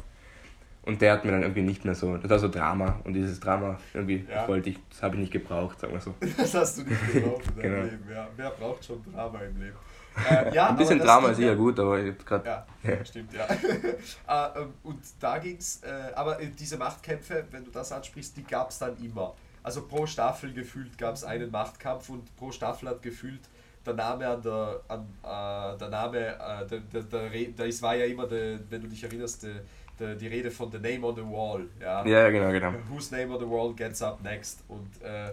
[0.83, 3.39] Und der hat mir dann irgendwie nicht mehr so, das war so Drama und dieses
[3.41, 4.49] Drama irgendwie Ja.
[4.49, 6.15] wollte ich, das habe ich nicht gebraucht, sagen wir so.
[6.37, 7.85] Das hast du nicht gebraucht in deinem Genau.
[7.85, 8.11] Leben.
[8.11, 8.29] Ja.
[8.37, 9.77] Wer braucht schon Drama im Leben?
[10.29, 13.05] Äh, ja, Ein bisschen Drama ist ja- gut, aber ich hab grad, Ja, Ja.
[13.05, 13.45] stimmt, ja.
[13.47, 18.37] äh, ähm, und da ging es, äh, aber äh, diese Machtkämpfe, wenn du das ansprichst,
[18.37, 19.35] die gab es dann immer.
[19.63, 23.43] Also pro Staffel gefühlt gab es einen Machtkampf und pro Staffel hat gefühlt
[23.87, 27.95] der Name an der, an, äh, der Name, äh, der, der, der, da ist, war
[27.97, 29.63] ja immer, der, wenn du dich erinnerst, der,
[29.99, 31.67] der, die Rede von The Name on the Wall.
[31.81, 32.73] Ja, ja, ja, genau, genau.
[32.89, 34.63] Whose Name on the Wall gets up next?
[34.69, 35.33] Und äh, äh,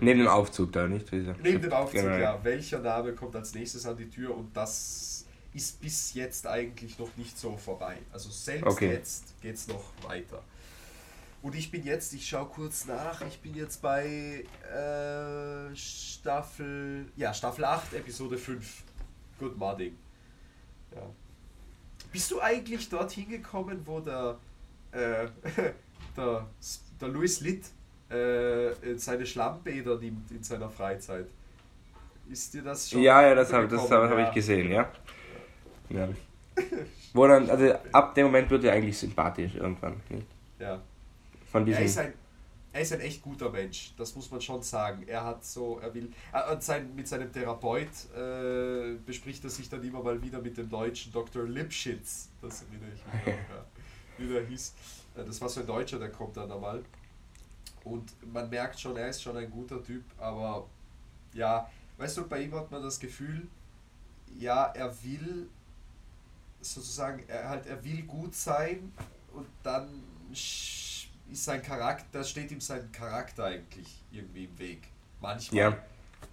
[0.00, 1.10] Neben dem Aufzug da, nicht?
[1.10, 2.38] Dieser- Neben dem Aufzug, Genau, ja.
[2.42, 4.36] Welcher Name kommt als nächstes an die Tür?
[4.36, 7.96] Und das ist bis jetzt eigentlich noch nicht so vorbei.
[8.12, 8.90] Also selbst Okay.
[8.90, 10.42] jetzt geht es noch weiter.
[11.44, 17.34] Und ich bin jetzt, ich schaue kurz nach, ich bin jetzt bei äh, Staffel, ja,
[17.34, 18.82] Staffel 8, Episode 5.
[19.38, 19.94] Good Morning.
[20.94, 21.02] Ja.
[22.10, 24.38] Bist du eigentlich dorthin gekommen, wo der,
[24.92, 25.26] äh,
[26.16, 26.46] der,
[26.98, 27.66] der Louis Litt
[28.08, 31.26] äh, seine Schlammbäder nimmt in seiner Freizeit?
[32.30, 34.28] Ist dir das schon Ja, ja, das habe das hab Ja.
[34.28, 34.90] ich gesehen, ja.
[35.90, 36.08] ja.
[37.12, 40.00] Wo dann, also ab dem Moment wird er eigentlich sympathisch irgendwann.
[40.08, 40.26] Nicht?
[40.58, 40.80] Ja.
[41.54, 42.06] Von Er ist, diesem.
[42.06, 42.14] ein,
[42.72, 45.04] er ist ein echt guter Mensch, das muss man schon sagen.
[45.06, 49.82] Er hat so, er will, äh, sein, mit seinem Therapeut äh, bespricht er sich dann
[49.84, 51.44] immer mal wieder mit dem deutschen Dr.
[51.44, 52.30] Lipschitz.
[52.42, 53.66] Das erinnere ich mich noch, ja,
[54.16, 54.74] wie der hieß.
[55.16, 56.84] Äh, Das war so ein Deutscher, der kommt dann einmal.
[57.84, 60.70] Und man merkt schon, er ist schon ein guter Typ, aber
[61.34, 63.48] ja, weißt du, bei ihm hat man das Gefühl,
[64.38, 65.48] ja, er will
[66.60, 68.92] sozusagen, er halt, er will gut sein
[69.34, 69.88] und dann
[71.30, 74.88] ist sein Charakter, da steht ihm sein Charakter eigentlich irgendwie im Weg.
[75.20, 75.60] Manchmal.
[75.60, 75.78] Ja.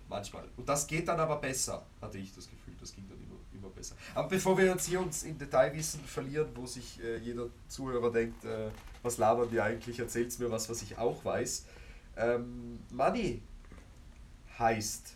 [0.10, 0.44] Manchmal.
[0.58, 2.74] Und das geht dann aber besser, hatte ich das Gefühl.
[2.80, 3.96] Das ging dann immer, immer besser.
[4.14, 8.44] Aber bevor wir jetzt hier uns im Detailwissen verlieren, wo sich äh, jeder Zuhörer denkt,
[8.44, 8.70] äh,
[9.04, 11.66] was labern die eigentlich, erzählt's mir was, was ich auch weiß.
[12.18, 13.42] Ähm, Money
[14.60, 15.14] heißt.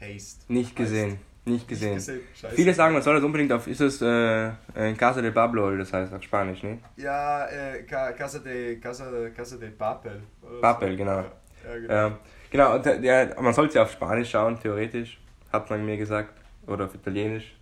[0.00, 0.50] Heißt.
[0.50, 1.12] Nicht gesehen.
[1.12, 1.33] Heißt.
[1.46, 1.94] Nicht gesehen.
[1.96, 2.20] gesehen.
[2.34, 2.56] Scheiße.
[2.56, 3.66] Viele sagen, man soll das unbedingt auf.
[3.66, 6.78] Ist es äh, äh, Casa de Pablo, oder das heißt auf Spanisch, ne?
[6.96, 9.04] Ja, äh, Ca- Casa de, Casa,
[9.36, 10.22] Casa de Papel.
[10.62, 10.96] Papel, so.
[10.96, 11.18] genau.
[11.18, 11.24] Ja,
[11.74, 12.06] ja, genau.
[12.06, 12.12] Ähm,
[12.50, 15.20] genau, der, der, man sollte ja auf Spanisch schauen, theoretisch,
[15.52, 16.32] hat man mir gesagt.
[16.66, 17.54] Oder auf Italienisch.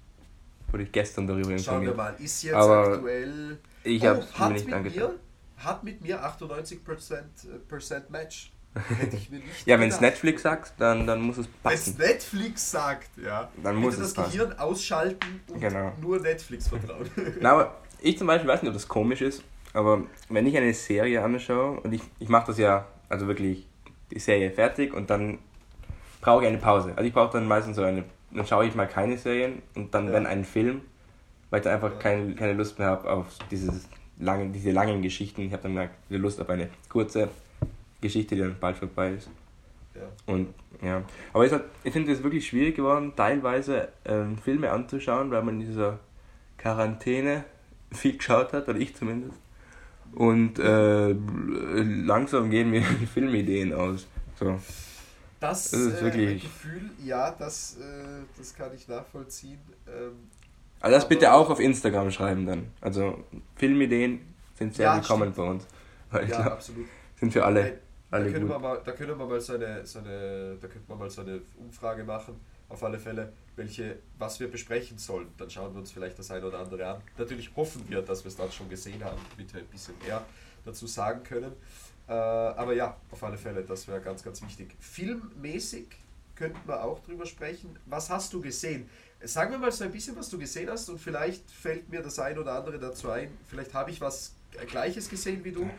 [0.71, 1.97] Wurde ich gestern darüber Schauen wir informiert.
[1.97, 3.59] mal, ist jetzt Aber aktuell.
[3.83, 4.99] Ich Oh, habe es mir nicht mit angetan.
[5.11, 8.53] mir, hat mit mir 98% äh, Percent Match.
[8.99, 10.01] Hätte ich mir nicht Ja, wenn es.
[10.01, 11.99] Netflix sagt, dann, dann muss es Wenn es passen.
[11.99, 13.51] Netflix sagt, ja.
[13.63, 14.33] Dann muss es das passen.
[14.33, 15.93] Gehirn ausschalten und Genau.
[16.01, 17.09] nur Netflix vertrauen.
[17.41, 19.43] Na, aber ich zum Beispiel weiß nicht, ob das komisch ist,
[19.75, 23.67] aber wenn ich eine Serie anschaue und ich, ich mache das ja, also wirklich
[24.11, 25.39] die Serie fertig und dann
[26.23, 26.93] brauche ich eine Pause.
[26.97, 30.07] Also ich brauche dann meistens so eine, dann schaue ich mal keine Serien und dann
[30.07, 30.13] Ja.
[30.15, 30.81] wenn einen Film,
[31.51, 31.99] weil ich dann einfach Ja.
[31.99, 33.87] keine, keine Lust mehr habe auf dieses
[34.19, 35.43] lange, diese langen Geschichten.
[35.43, 37.29] Ich habe dann mal Lust auf eine kurze
[38.03, 39.31] Geschichte, die dann bald vorbei ist.
[39.95, 40.03] ja.
[40.27, 45.43] Und ja, aber hat, ich finde es wirklich schwierig geworden, teilweise ähm, Filme anzuschauen, weil
[45.43, 45.99] man in dieser
[46.59, 47.45] Quarantäne
[47.93, 49.39] viel geschaut hat, oder ich zumindest.
[50.15, 54.07] Und äh, langsam gehen mir die Filmideen aus.
[54.39, 54.59] So.
[55.41, 59.59] Das, Das ist äh, wirklich- ein Gefühl, ja, das, äh, das kann ich nachvollziehen.
[59.89, 60.13] Ähm,
[60.81, 62.67] Also das bitte auch auf Instagram schreiben dann.
[62.81, 63.25] Also
[63.57, 64.21] Filmideen
[64.55, 65.67] sind sehr Ja, willkommen bei uns.
[66.11, 66.87] Weil ich ja, glaube, absolut.
[67.19, 67.71] sind für alle, Da
[68.13, 68.63] alle können, wir gut.
[68.63, 71.41] mal, da können wir mal so eine, so eine, da könnte man mal so eine
[71.59, 75.29] Umfrage machen, auf alle Fälle, welche, was wir besprechen sollen.
[75.39, 77.03] Dann schauen wir uns vielleicht das eine oder andere an.
[77.19, 80.25] Natürlich hoffen wir, dass wir es dann schon gesehen haben, damit wir ein bisschen mehr
[80.65, 81.53] dazu sagen können.
[82.09, 84.75] Äh, aber ja, auf alle Fälle, das wäre ganz, ganz wichtig.
[84.79, 85.87] Filmmäßig
[86.35, 87.79] könnten wir auch drüber sprechen.
[87.87, 88.89] Was hast du gesehen?
[89.23, 92.19] Sagen wir mal so ein bisschen, was du gesehen hast und vielleicht fällt mir das
[92.19, 93.31] ein oder andere dazu ein.
[93.47, 94.35] Vielleicht habe ich was
[94.67, 95.71] Gleiches gesehen wie du,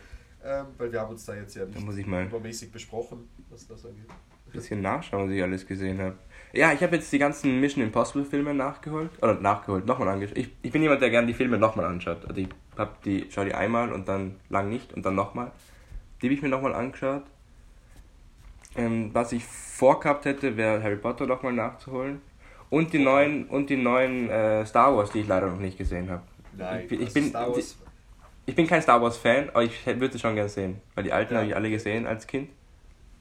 [0.45, 3.27] ähm, weil wir haben uns da jetzt ja Da nicht muss ich mal übermäßig besprochen,
[3.49, 4.05] was das angeht.
[4.09, 6.15] ein bisschen nachschauen, was ich alles gesehen habe.
[6.53, 9.09] Ja, ich habe jetzt die ganzen Mission Impossible Filme nachgeholt.
[9.23, 10.37] Oder nachgeholt, nochmal angeschaut.
[10.37, 12.25] Ich, ich bin jemand, der gerne die Filme nochmal anschaut.
[12.27, 15.51] Also ich hab die, schau die einmal und dann lang nicht und dann nochmal.
[16.21, 17.23] Die habe ich mir nochmal angeschaut.
[18.75, 22.21] Ähm, was ich vorgehabt hätte, wäre Harry Potter nochmal nachzuholen.
[22.69, 26.09] Und die neuen, und die neuen äh, Star Wars, die ich leider noch nicht gesehen
[26.09, 26.23] habe.
[26.57, 27.77] Nein, Ich bin- ich also bin- Star Wars,
[28.45, 30.81] Ich bin kein Star Wars Fan, aber ich würde sie schon gerne sehen.
[30.95, 31.39] Weil die alten Ja.
[31.39, 32.49] habe ich alle gesehen als Kind.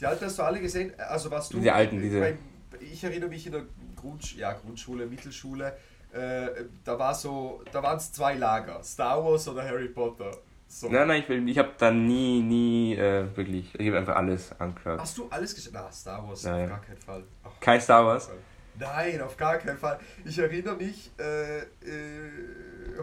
[0.01, 0.93] die alten hast du alle gesehen?
[0.99, 1.61] Also was du...
[1.61, 2.39] Die alten, diese- Beim,
[2.81, 3.63] ich erinnere mich in der
[3.95, 5.77] Grundsch ja, Grundschule, Mittelschule,
[6.13, 6.49] äh,
[6.85, 10.33] da war so, da waren es zwei Lager, Star Wars oder Harry Potter.
[10.67, 10.89] So.
[10.89, 14.51] Nein, nein, ich, will- ich habe da nie, nie äh, wirklich, ich habe einfach alles
[14.59, 14.99] angeschaut.
[14.99, 15.73] Hast du alles gesehen?
[15.75, 17.25] Na, Star Wars, Ja, auf gar keinen Fall.
[17.45, 18.29] Ach, Kein Star Wars?
[18.79, 20.01] Nein, auf gar keinen Fall.
[20.25, 21.65] Ich erinnere mich, äh, äh,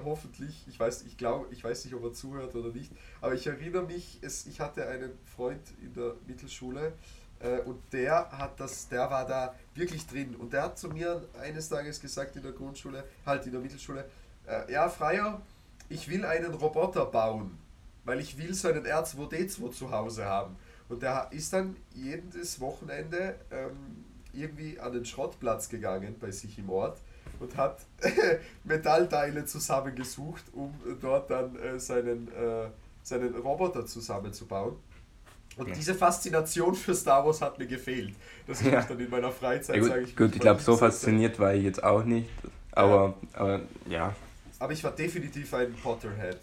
[0.04, 3.48] hoffentlich, ich weiß, ich glaube, ich weiß nicht, ob er zuhört oder nicht, aber ich
[3.48, 6.94] erinnere mich, es, ich hatte einen Freund in der Mittelschule
[7.40, 11.28] äh, und der hat das, der war da wirklich drin und der hat zu mir
[11.40, 14.06] eines Tages gesagt in der Grundschule, halt in der Mittelschule,
[14.48, 15.42] äh, ja Freier,
[15.90, 17.58] ich will einen Roboter bauen,
[18.06, 20.56] weil ich will so einen R2D2 zu Hause haben.
[20.88, 26.70] Und der ist dann jedes Wochenende ähm, irgendwie an den Schrottplatz gegangen bei sich im
[26.70, 27.00] Ort
[27.40, 27.80] und hat
[28.64, 32.68] Metallteile zusammengesucht, um dort dann äh, seinen, äh,
[33.04, 34.76] seinen Roboter zusammenzubauen.
[35.58, 35.76] Und ja.
[35.76, 38.14] diese Faszination für Star Wars hat mir gefehlt.
[38.48, 38.80] Das ja.
[38.80, 40.16] ich dann in meiner Freizeit, ja, sage ich.
[40.16, 42.30] Gut, ich glaube, so fasziniert war ich jetzt auch nicht.
[42.72, 43.40] Aber ja.
[43.40, 44.16] aber ja.
[44.60, 46.38] Aber ich war definitiv ein Potterhead.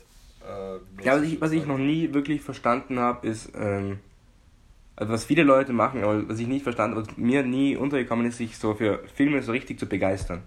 [0.46, 4.00] Äh, ja, was ich, was ich noch nie wirklich verstanden habe, ist, ähm,
[4.96, 8.38] also was viele Leute machen, aber was ich nicht verstanden was mir nie untergekommen ist,
[8.38, 10.42] sich so für Filme so richtig zu begeistern.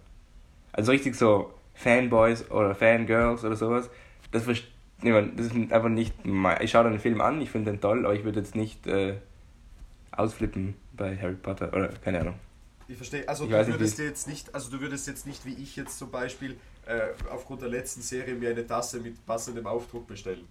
[0.71, 3.89] Also richtig so Fanboys oder Fangirls oder sowas.
[4.31, 6.13] Das, das ist einfach nicht.
[6.61, 9.15] Ich schaue den Film an, ich finde den toll, aber ich würde jetzt nicht äh,
[10.11, 12.35] ausflippen bei Harry Potter oder keine Ahnung.
[12.87, 13.27] Ich verstehe.
[13.27, 16.11] Also ich du würdest jetzt nicht, also du würdest jetzt nicht wie ich jetzt zum
[16.11, 20.47] Beispiel äh, aufgrund der letzten Serie mir eine Tasse mit passendem Aufdruck bestellen.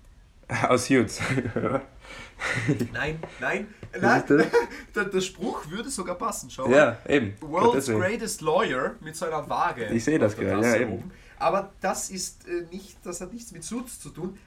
[0.68, 1.20] Aus Suits.
[2.92, 3.68] nein, nein,
[4.00, 4.24] nein.
[4.94, 6.76] Der, der, Spruch würde sogar passen, schau mal.
[6.76, 7.34] Ja, eben.
[7.40, 9.86] World's Greatest Lawyer mit so einer Waage.
[9.86, 11.10] Ich sehe das gerade, ja, eben.
[11.38, 14.38] Aber das ist äh, nicht, das hat nichts mit Suits zu tun.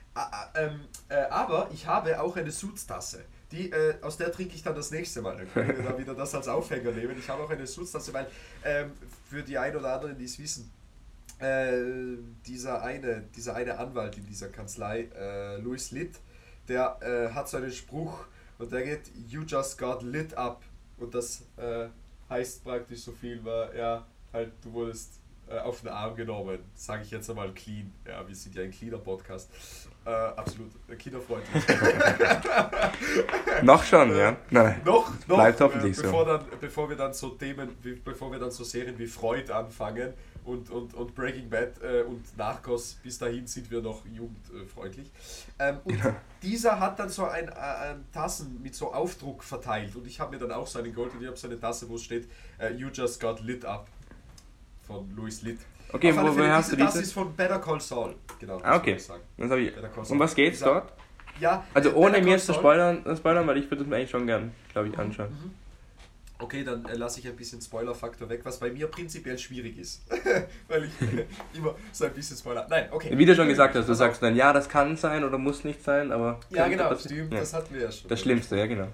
[0.56, 3.24] Ähm, äh, aber ich habe auch eine Suits-Tasse.
[3.52, 5.38] Die, äh, aus der trinke ich dann das nächste Mal.
[5.38, 7.16] Dann können wir da wieder das als Aufhänger nehmen.
[7.18, 8.28] Ich habe auch eine Suits-Tasse, weil
[8.66, 8.92] ähm,
[9.30, 10.72] für die ein oder anderen, die es wissen,
[11.42, 16.20] äh, dieser, eine, dieser eine Anwalt in dieser Kanzlei, äh, Louis Litt,
[16.68, 18.26] der äh, hat so einen Spruch
[18.60, 20.62] und der geht, You just got lit up.
[20.98, 21.88] Und das äh,
[22.30, 27.02] heißt praktisch so viel, weil ja, halt, du wurdest äh, auf den Arm genommen, sage
[27.04, 27.92] ich jetzt einmal clean.
[28.08, 29.50] Ja, wir sind ja ein cleaner Podcast.
[30.04, 31.64] Absolut kinderfreundlich.
[33.62, 34.36] noch schon, ja?
[34.50, 34.82] Nein.
[34.84, 36.32] Noch, noch Bleibt hoffentlich bevor so.
[36.32, 37.70] Dann, bevor wir dann so Themen,
[38.04, 40.14] bevor wir dann so Serien wie Freud anfangen,
[40.46, 45.12] und, und, und Breaking Bad äh, und Narcos, bis dahin sind wir noch jugendfreundlich.
[45.60, 46.16] Ähm, und ja.
[46.42, 50.40] dieser hat dann so ein, äh, Tassen mit so Aufdruck verteilt und ich habe mir
[50.40, 52.28] dann auch so einen Gold und ich habe so eine Tasse, wo steht
[52.60, 53.88] uh, You Just Got Lit Up
[54.88, 55.60] von Louis Litt.
[55.94, 56.88] Okay, wo, woher hast du diese?
[56.88, 58.16] Das ist von Better Call Saul.
[58.40, 58.96] Genau, ah, okay.
[58.96, 60.12] Das ich.
[60.12, 60.94] Um was geht's dort?
[61.40, 64.52] Ja, also ohne mir zu spoilern, spoilern, weil ich würde es mir eigentlich schon gern,
[64.72, 65.30] glaube ich, anschauen.
[65.30, 65.52] Mhm.
[66.42, 70.02] Okay, dann äh, lasse ich ein bisschen Spoiler-Faktor weg, was bei mir prinzipiell schwierig ist.
[70.68, 72.66] Weil ich äh, immer so ein bisschen Spoiler.
[72.68, 73.16] Nein, okay.
[73.16, 75.84] Wie du schon gesagt hast, du sagst dann, ja, das kann sein oder muss nicht
[75.84, 76.40] sein, aber.
[76.50, 77.40] Ja, genau, das, stimmt, ja.
[77.40, 78.10] das hatten wir ja schon.
[78.10, 78.88] Das Schlimmste, ja, genau.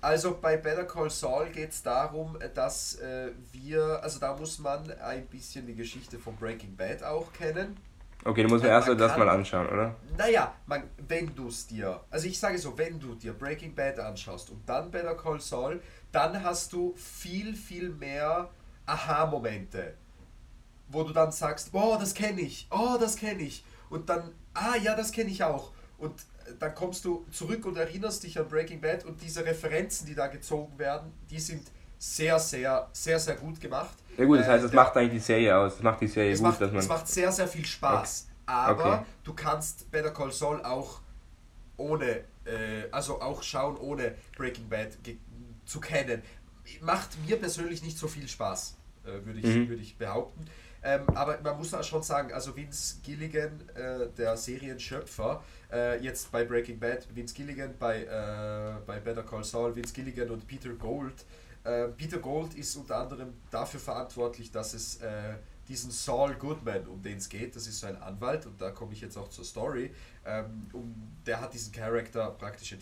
[0.00, 4.90] Also bei Better Call Saul geht es darum, dass äh, wir, also da muss man
[4.92, 7.76] ein bisschen die Geschichte von Breaking Bad auch kennen.
[8.24, 9.94] Okay, du musst mir erst das mal anschauen, oder?
[10.16, 14.00] Naja, man, wenn du es dir, also ich sage so, wenn du dir Breaking Bad
[14.00, 15.80] anschaust und dann Better Call Saul,
[16.12, 18.50] dann hast du viel, viel mehr
[18.86, 19.94] Aha-Momente,
[20.88, 23.64] wo du dann sagst, boah, das kenne ich, oh, das kenne ich.
[23.90, 25.72] Und dann, ah ja, das kenne ich auch.
[25.98, 26.14] Und
[26.58, 30.28] dann kommst du zurück und erinnerst dich an Breaking Bad und diese Referenzen, die da
[30.28, 33.96] gezogen werden, die sind sehr, sehr, sehr, sehr gut gemacht.
[34.16, 35.74] Ja gut, das heißt, das äh, macht eigentlich die Serie aus.
[35.74, 36.80] Das macht die Serie gut, macht, dass man.
[36.80, 38.28] Es macht sehr, sehr viel Spaß.
[38.28, 38.32] Okay.
[38.46, 39.04] Aber okay.
[39.24, 41.00] du kannst Better Call Saul auch
[41.76, 45.02] ohne, äh, also auch schauen, ohne Breaking Bad
[45.68, 46.22] zu kennen.
[46.80, 49.68] Macht mir persönlich nicht so viel Spaß, äh, würde ich, mhm.
[49.68, 50.46] würd ich behaupten.
[50.82, 56.30] Ähm, aber man muss auch schon sagen, also Vince Gilligan, äh, der Serienschöpfer, äh, jetzt
[56.30, 60.70] bei Breaking Bad, Vince Gilligan bei, äh, bei Better Call Saul, Vince Gilligan und Peter
[60.70, 61.24] Gold.
[61.64, 65.34] Äh, Peter Gold ist unter anderem dafür verantwortlich, dass es äh,
[65.68, 68.92] diesen Saul Goodman, um den es geht, das ist so ein Anwalt und da komme
[68.92, 69.90] ich jetzt auch zur Story,
[70.24, 70.94] ähm, um,
[71.26, 72.76] der hat diesen Charakter praktisch äh,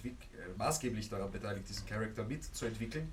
[0.57, 3.13] maßgeblich daran beteiligt, diesen Charakter mitzuentwickeln.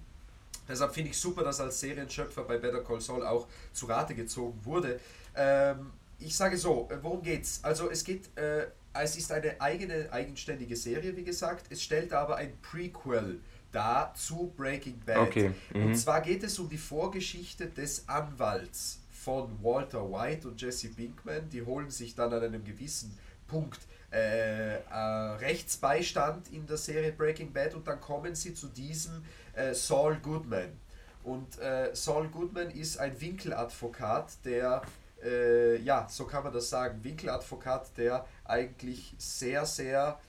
[0.67, 4.59] Deshalb finde ich super, dass als Serienschöpfer bei Better Call Saul auch zu Rate gezogen
[4.63, 4.99] wurde.
[5.35, 7.59] Ähm, ich sage so, äh, worum geht's?
[7.63, 11.65] Also es geht, äh, es ist eine eigene, eigenständige Serie, wie gesagt.
[11.69, 13.39] Es stellt aber ein Prequel
[13.71, 15.17] dar zu Breaking Bad.
[15.17, 15.51] Okay.
[15.73, 15.87] Mhm.
[15.87, 21.49] Und zwar geht es um die Vorgeschichte des Anwalts von Walter White und Jesse Pinkman.
[21.49, 23.79] Die holen sich dann an einem gewissen Punkt
[24.11, 24.79] äh, äh,
[25.39, 30.71] Rechtsbeistand in der Serie Breaking Bad und dann kommen sie zu diesem äh, Saul Goodman.
[31.23, 34.81] Und äh, Saul Goodman ist ein Winkeladvokat, der,
[35.23, 40.19] äh, ja, so kann man das sagen, Winkeladvokat, der eigentlich sehr, sehr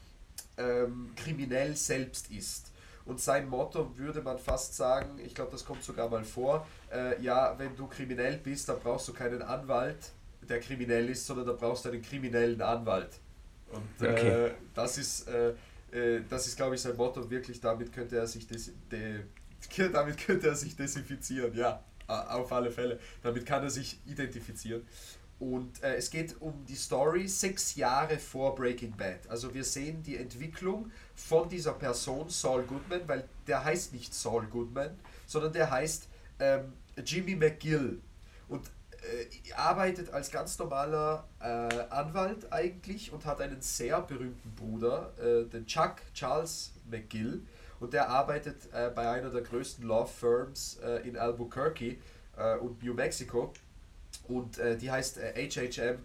[0.56, 2.70] ähm, kriminell selbst ist.
[3.04, 7.20] Und sein Motto würde man fast sagen, ich glaube, das kommt sogar mal vor, äh,
[7.22, 10.12] ja, wenn du kriminell bist, dann brauchst du keinen Anwalt,
[10.48, 13.20] der kriminell ist, sondern da brauchst du einen kriminellen Anwalt.
[13.70, 14.46] Und Okay.
[14.46, 15.54] äh, das ist, äh,
[15.92, 17.28] äh, das ist glaube ich, sein Motto.
[17.30, 19.20] Wirklich, damit könnte er sich des, de,
[19.92, 22.98] damit könnte er sich desinfizieren, ja, auf alle Fälle.
[23.22, 24.86] Damit kann er sich identifizieren.
[25.38, 29.28] Und äh, es geht um die Story sechs Jahre vor Breaking Bad.
[29.28, 34.46] Also wir sehen die Entwicklung von dieser Person, Saul Goodman, weil der heißt nicht Saul
[34.46, 36.08] Goodman, sondern der heißt
[36.40, 36.72] ähm,
[37.04, 38.00] Jimmy McGill.
[38.48, 38.66] Und
[39.04, 41.44] äh, arbeitet als ganz normaler äh,
[41.90, 47.42] Anwalt eigentlich und hat einen sehr berühmten Bruder, äh, den Chuck Charles McGill.
[47.80, 51.98] Und der arbeitet äh, bei einer der größten Law Firms äh, in Albuquerque
[52.36, 53.52] äh, und New Mexico.
[54.28, 55.98] Und die heißt HHM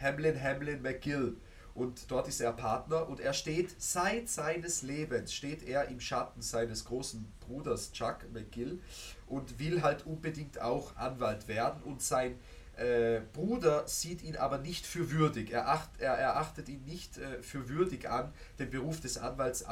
[0.00, 1.36] Hamlin Hamlin McGill.
[1.80, 6.42] Und dort ist er Partner und er steht seit seines Lebens, steht er im Schatten
[6.42, 8.82] seines großen Bruders Chuck McGill
[9.26, 12.38] und will halt unbedingt auch Anwalt werden und sein
[12.76, 15.52] äh, Bruder sieht ihn aber nicht für würdig.
[15.52, 19.64] Er, acht, er erachtet ihn nicht äh, für würdig an, den Beruf des Anwalts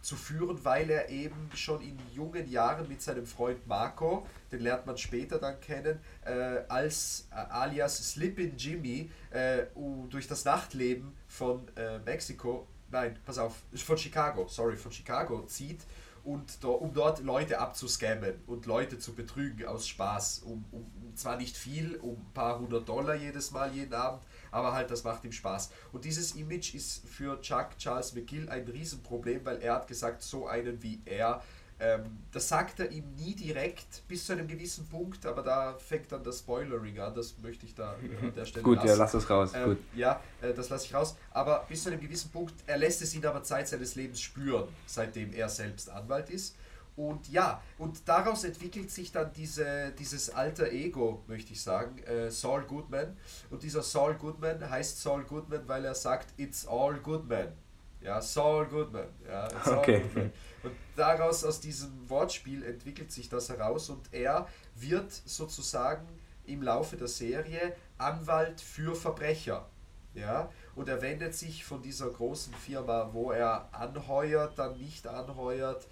[0.00, 4.96] auszuführen, weil er eben schon in jungen Jahren mit seinem Freund Marco, den lernt man
[4.96, 9.64] später dann kennen, äh, als äh, alias Slippin' Jimmy äh,
[10.08, 15.80] durch das Nachtleben von äh, Mexiko, nein, pass auf, von Chicago, sorry, von Chicago zieht
[16.26, 20.42] und do, um dort Leute abzuscammen und Leute zu betrügen aus Spaß.
[20.44, 24.22] Um, um, zwar nicht viel, um ein paar hundert Dollar jedes Mal, jeden Abend,
[24.56, 25.70] aber halt das macht ihm Spaß.
[25.92, 30.46] Und dieses Image ist für Chuck Charles McGill ein Riesenproblem, weil er hat gesagt, so
[30.46, 31.42] einen wie er,
[31.78, 36.10] ähm, das sagt er ihm nie direkt bis zu einem gewissen Punkt, aber da fängt
[36.10, 38.98] dann das Spoilering an, das möchte ich da an der Stelle Gut, ja, lassen.
[38.98, 39.52] lass das raus.
[39.54, 39.76] Ähm.
[39.94, 41.16] Ja, äh, das lasse ich raus.
[41.32, 44.68] Aber bis zu einem gewissen Punkt, er lässt es ihn aber Zeit seines Lebens spüren,
[44.86, 46.56] seitdem er selbst Anwalt ist.
[46.96, 52.30] Und ja, und daraus entwickelt sich dann diese, dieses alter Ego, möchte ich sagen, äh,
[52.30, 53.16] Saul Goodman.
[53.50, 57.52] Und dieser Saul Goodman heißt Saul Goodman, weil er sagt, it's all Goodman.
[58.00, 59.08] Ja, Saul Goodman.
[59.28, 60.00] Ja, it's all Okay.
[60.00, 60.32] Goodman.
[60.62, 66.06] Und daraus, aus diesem Wortspiel, entwickelt sich das heraus und er wird sozusagen
[66.46, 69.68] im Laufe der Serie Anwalt für Verbrecher.
[70.14, 75.86] Ja, und er wendet sich von dieser großen Firma, wo er anheuert, dann nicht anheuert,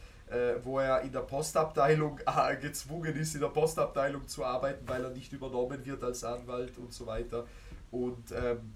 [0.62, 5.10] wo er in der Postabteilung äh, gezwungen ist, in der Postabteilung zu arbeiten, weil er
[5.10, 7.46] nicht übernommen wird als Anwalt und so weiter.
[7.90, 8.72] Und ähm,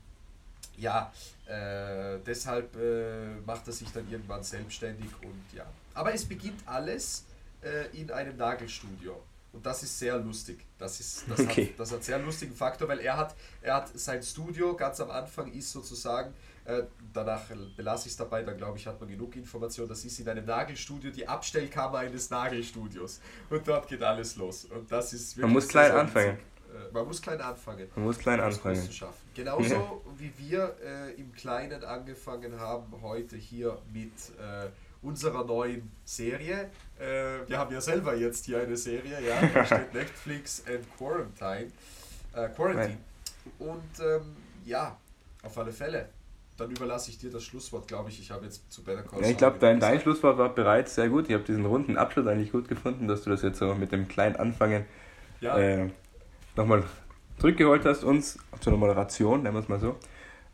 [0.77, 1.13] ja,
[1.47, 5.65] äh, deshalb äh, macht er sich dann irgendwann selbstständig und ja.
[5.95, 7.25] Aber es beginnt alles
[7.63, 9.21] äh, in einem Nagelstudio.
[9.53, 10.65] Und das ist sehr lustig.
[10.79, 11.71] Das, ist, das, Okay.
[11.71, 15.11] hat, das hat sehr lustigen Faktor, weil er hat, er hat sein Studio ganz am
[15.11, 16.33] Anfang ist sozusagen,
[16.69, 16.83] äh,
[17.15, 17.45] danach
[17.77, 20.45] belasse ich es dabei, dann glaube ich, hat man genug Information, das ist in einem
[20.45, 23.21] Nagelstudio die Abstellkammer eines Nagelstudios.
[23.49, 24.67] Und dort geht alles los.
[24.67, 26.37] Und das ist Man muss klein anfangen.
[26.37, 27.89] Äh, Man muss klein anfangen.
[27.95, 28.93] Man muss klein Man muss anfangen.
[28.93, 29.29] Schaffen.
[29.35, 34.69] Genauso wie wir äh, im Kleinen angefangen haben, heute hier mit äh,
[35.01, 36.71] unserer neuen Serie.
[36.99, 41.73] Äh, wir haben ja selber jetzt hier eine Serie, ja, da steht Netflix and Quarantine.
[42.55, 42.99] Quarantine.
[43.59, 44.97] Und ähm, ja,
[45.43, 46.11] auf alle Fälle.
[46.59, 48.21] Dann überlasse ich dir das Schlusswort, glaube ich.
[48.21, 50.01] Ich habe jetzt zu Better Call Ja, ich glaube, dein, dein.
[50.01, 51.29] Schlusswort war bereits sehr gut.
[51.29, 54.09] Ich habe diesen runden Abschluss eigentlich gut gefunden, dass du das jetzt so mit dem
[54.09, 54.85] kleinen Anfangen
[55.41, 55.89] Ja, äh,
[56.57, 56.83] nochmal
[57.39, 59.95] zurückgeholt hast, uns zu einer Moderation, nennen wir es mal so.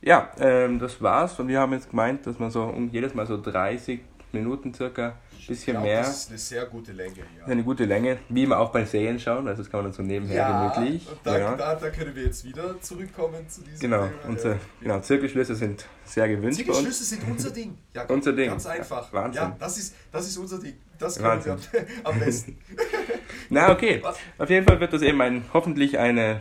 [0.02, 1.40] Ja, ähm, das war's.
[1.40, 4.00] Und wir haben jetzt gemeint, dass man so um jedes Mal so 30
[4.32, 5.14] Minuten circa,
[5.46, 7.16] bisschen glaub, mehr, Das ist eine sehr gute Länge.
[7.38, 7.46] Ja.
[7.46, 10.02] eine gute Länge, wie immer auch bei Serien schauen, also das kann man dann so
[10.02, 11.09] nebenher Ja, gemütlich.
[11.09, 11.57] und da, genau.
[11.57, 14.28] da, da können wir jetzt wieder zurückkommen zu diesem Genau, Thema.
[14.28, 14.61] unsere, ja.
[14.80, 16.57] genau, Zirkelschlüsse sind sehr gewünscht.
[16.57, 17.78] Zirkelschlüsse sind unser Ding.
[17.92, 18.50] Ja, Unser Ding.
[18.50, 19.12] Ganz einfach.
[19.12, 19.42] Wahnsinn.
[19.42, 20.74] Ja, das ist, das ist unser Ding.
[20.98, 21.87] Das können wir am, Wahnsinn.
[22.04, 22.59] am besten.
[23.50, 24.00] Na, okay.
[24.02, 24.16] Was?
[24.38, 26.40] Auf jeden Fall wird es eben ein, hoffentlich eine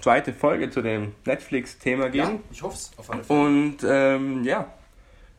[0.00, 2.44] zweite Folge zu dem Netflix-Thema Ja, geben.
[2.50, 3.40] ich hoffe es auf alle Fälle.
[3.40, 4.72] Und ähm, ja,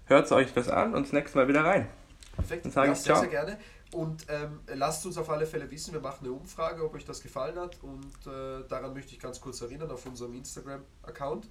[0.08, 1.88] hört euch das an und das nächste Mal wieder rein.
[2.36, 2.72] Perfekt.
[2.72, 3.58] sage ich sehr, sehr gerne.
[3.94, 7.22] Und ähm, lasst uns auf alle Fälle wissen, wir machen eine Umfrage, ob euch das
[7.22, 7.78] gefallen hat.
[7.82, 11.48] Und äh, daran möchte ich ganz kurz erinnern auf unserem Instagram-Account.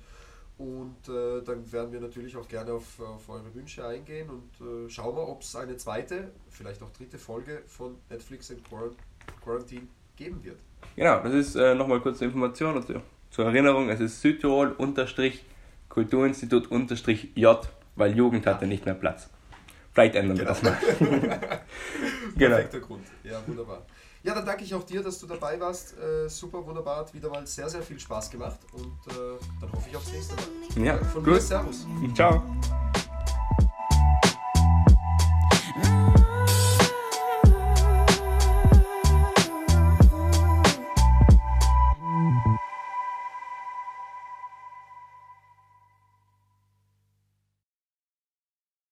[0.56, 4.88] Und äh, dann werden wir natürlich auch gerne auf, auf eure Wünsche eingehen und äh,
[4.88, 8.94] schauen wir, ob es eine zweite, vielleicht auch dritte Folge von Netflix and Quarant-
[9.42, 10.60] Quarantine geben wird.
[10.94, 15.44] Genau, das ist äh, nochmal kurze Information und zur- zur Erinnerung, es ist Südtirol unterstrich
[15.88, 17.58] Kulturinstitut unterstrich J,
[17.96, 19.28] weil Jugend hatte nicht mehr Platz.
[19.94, 20.76] Vielleicht ändern wir das mal.
[22.36, 22.56] genau.
[22.56, 23.06] Perfekter Grund.
[23.22, 23.86] Ja, wunderbar.
[24.24, 25.94] Ja, dann danke ich auch dir, dass du dabei warst.
[25.98, 26.96] Äh, super, wunderbar.
[26.96, 28.58] Hat wieder mal sehr, sehr viel Spaß gemacht.
[28.72, 30.86] Und äh, dann hoffe ich aufs nächste Mal.
[30.86, 31.42] Ja, Von mir gut.
[31.42, 31.86] Servus.
[32.14, 32.42] Ciao.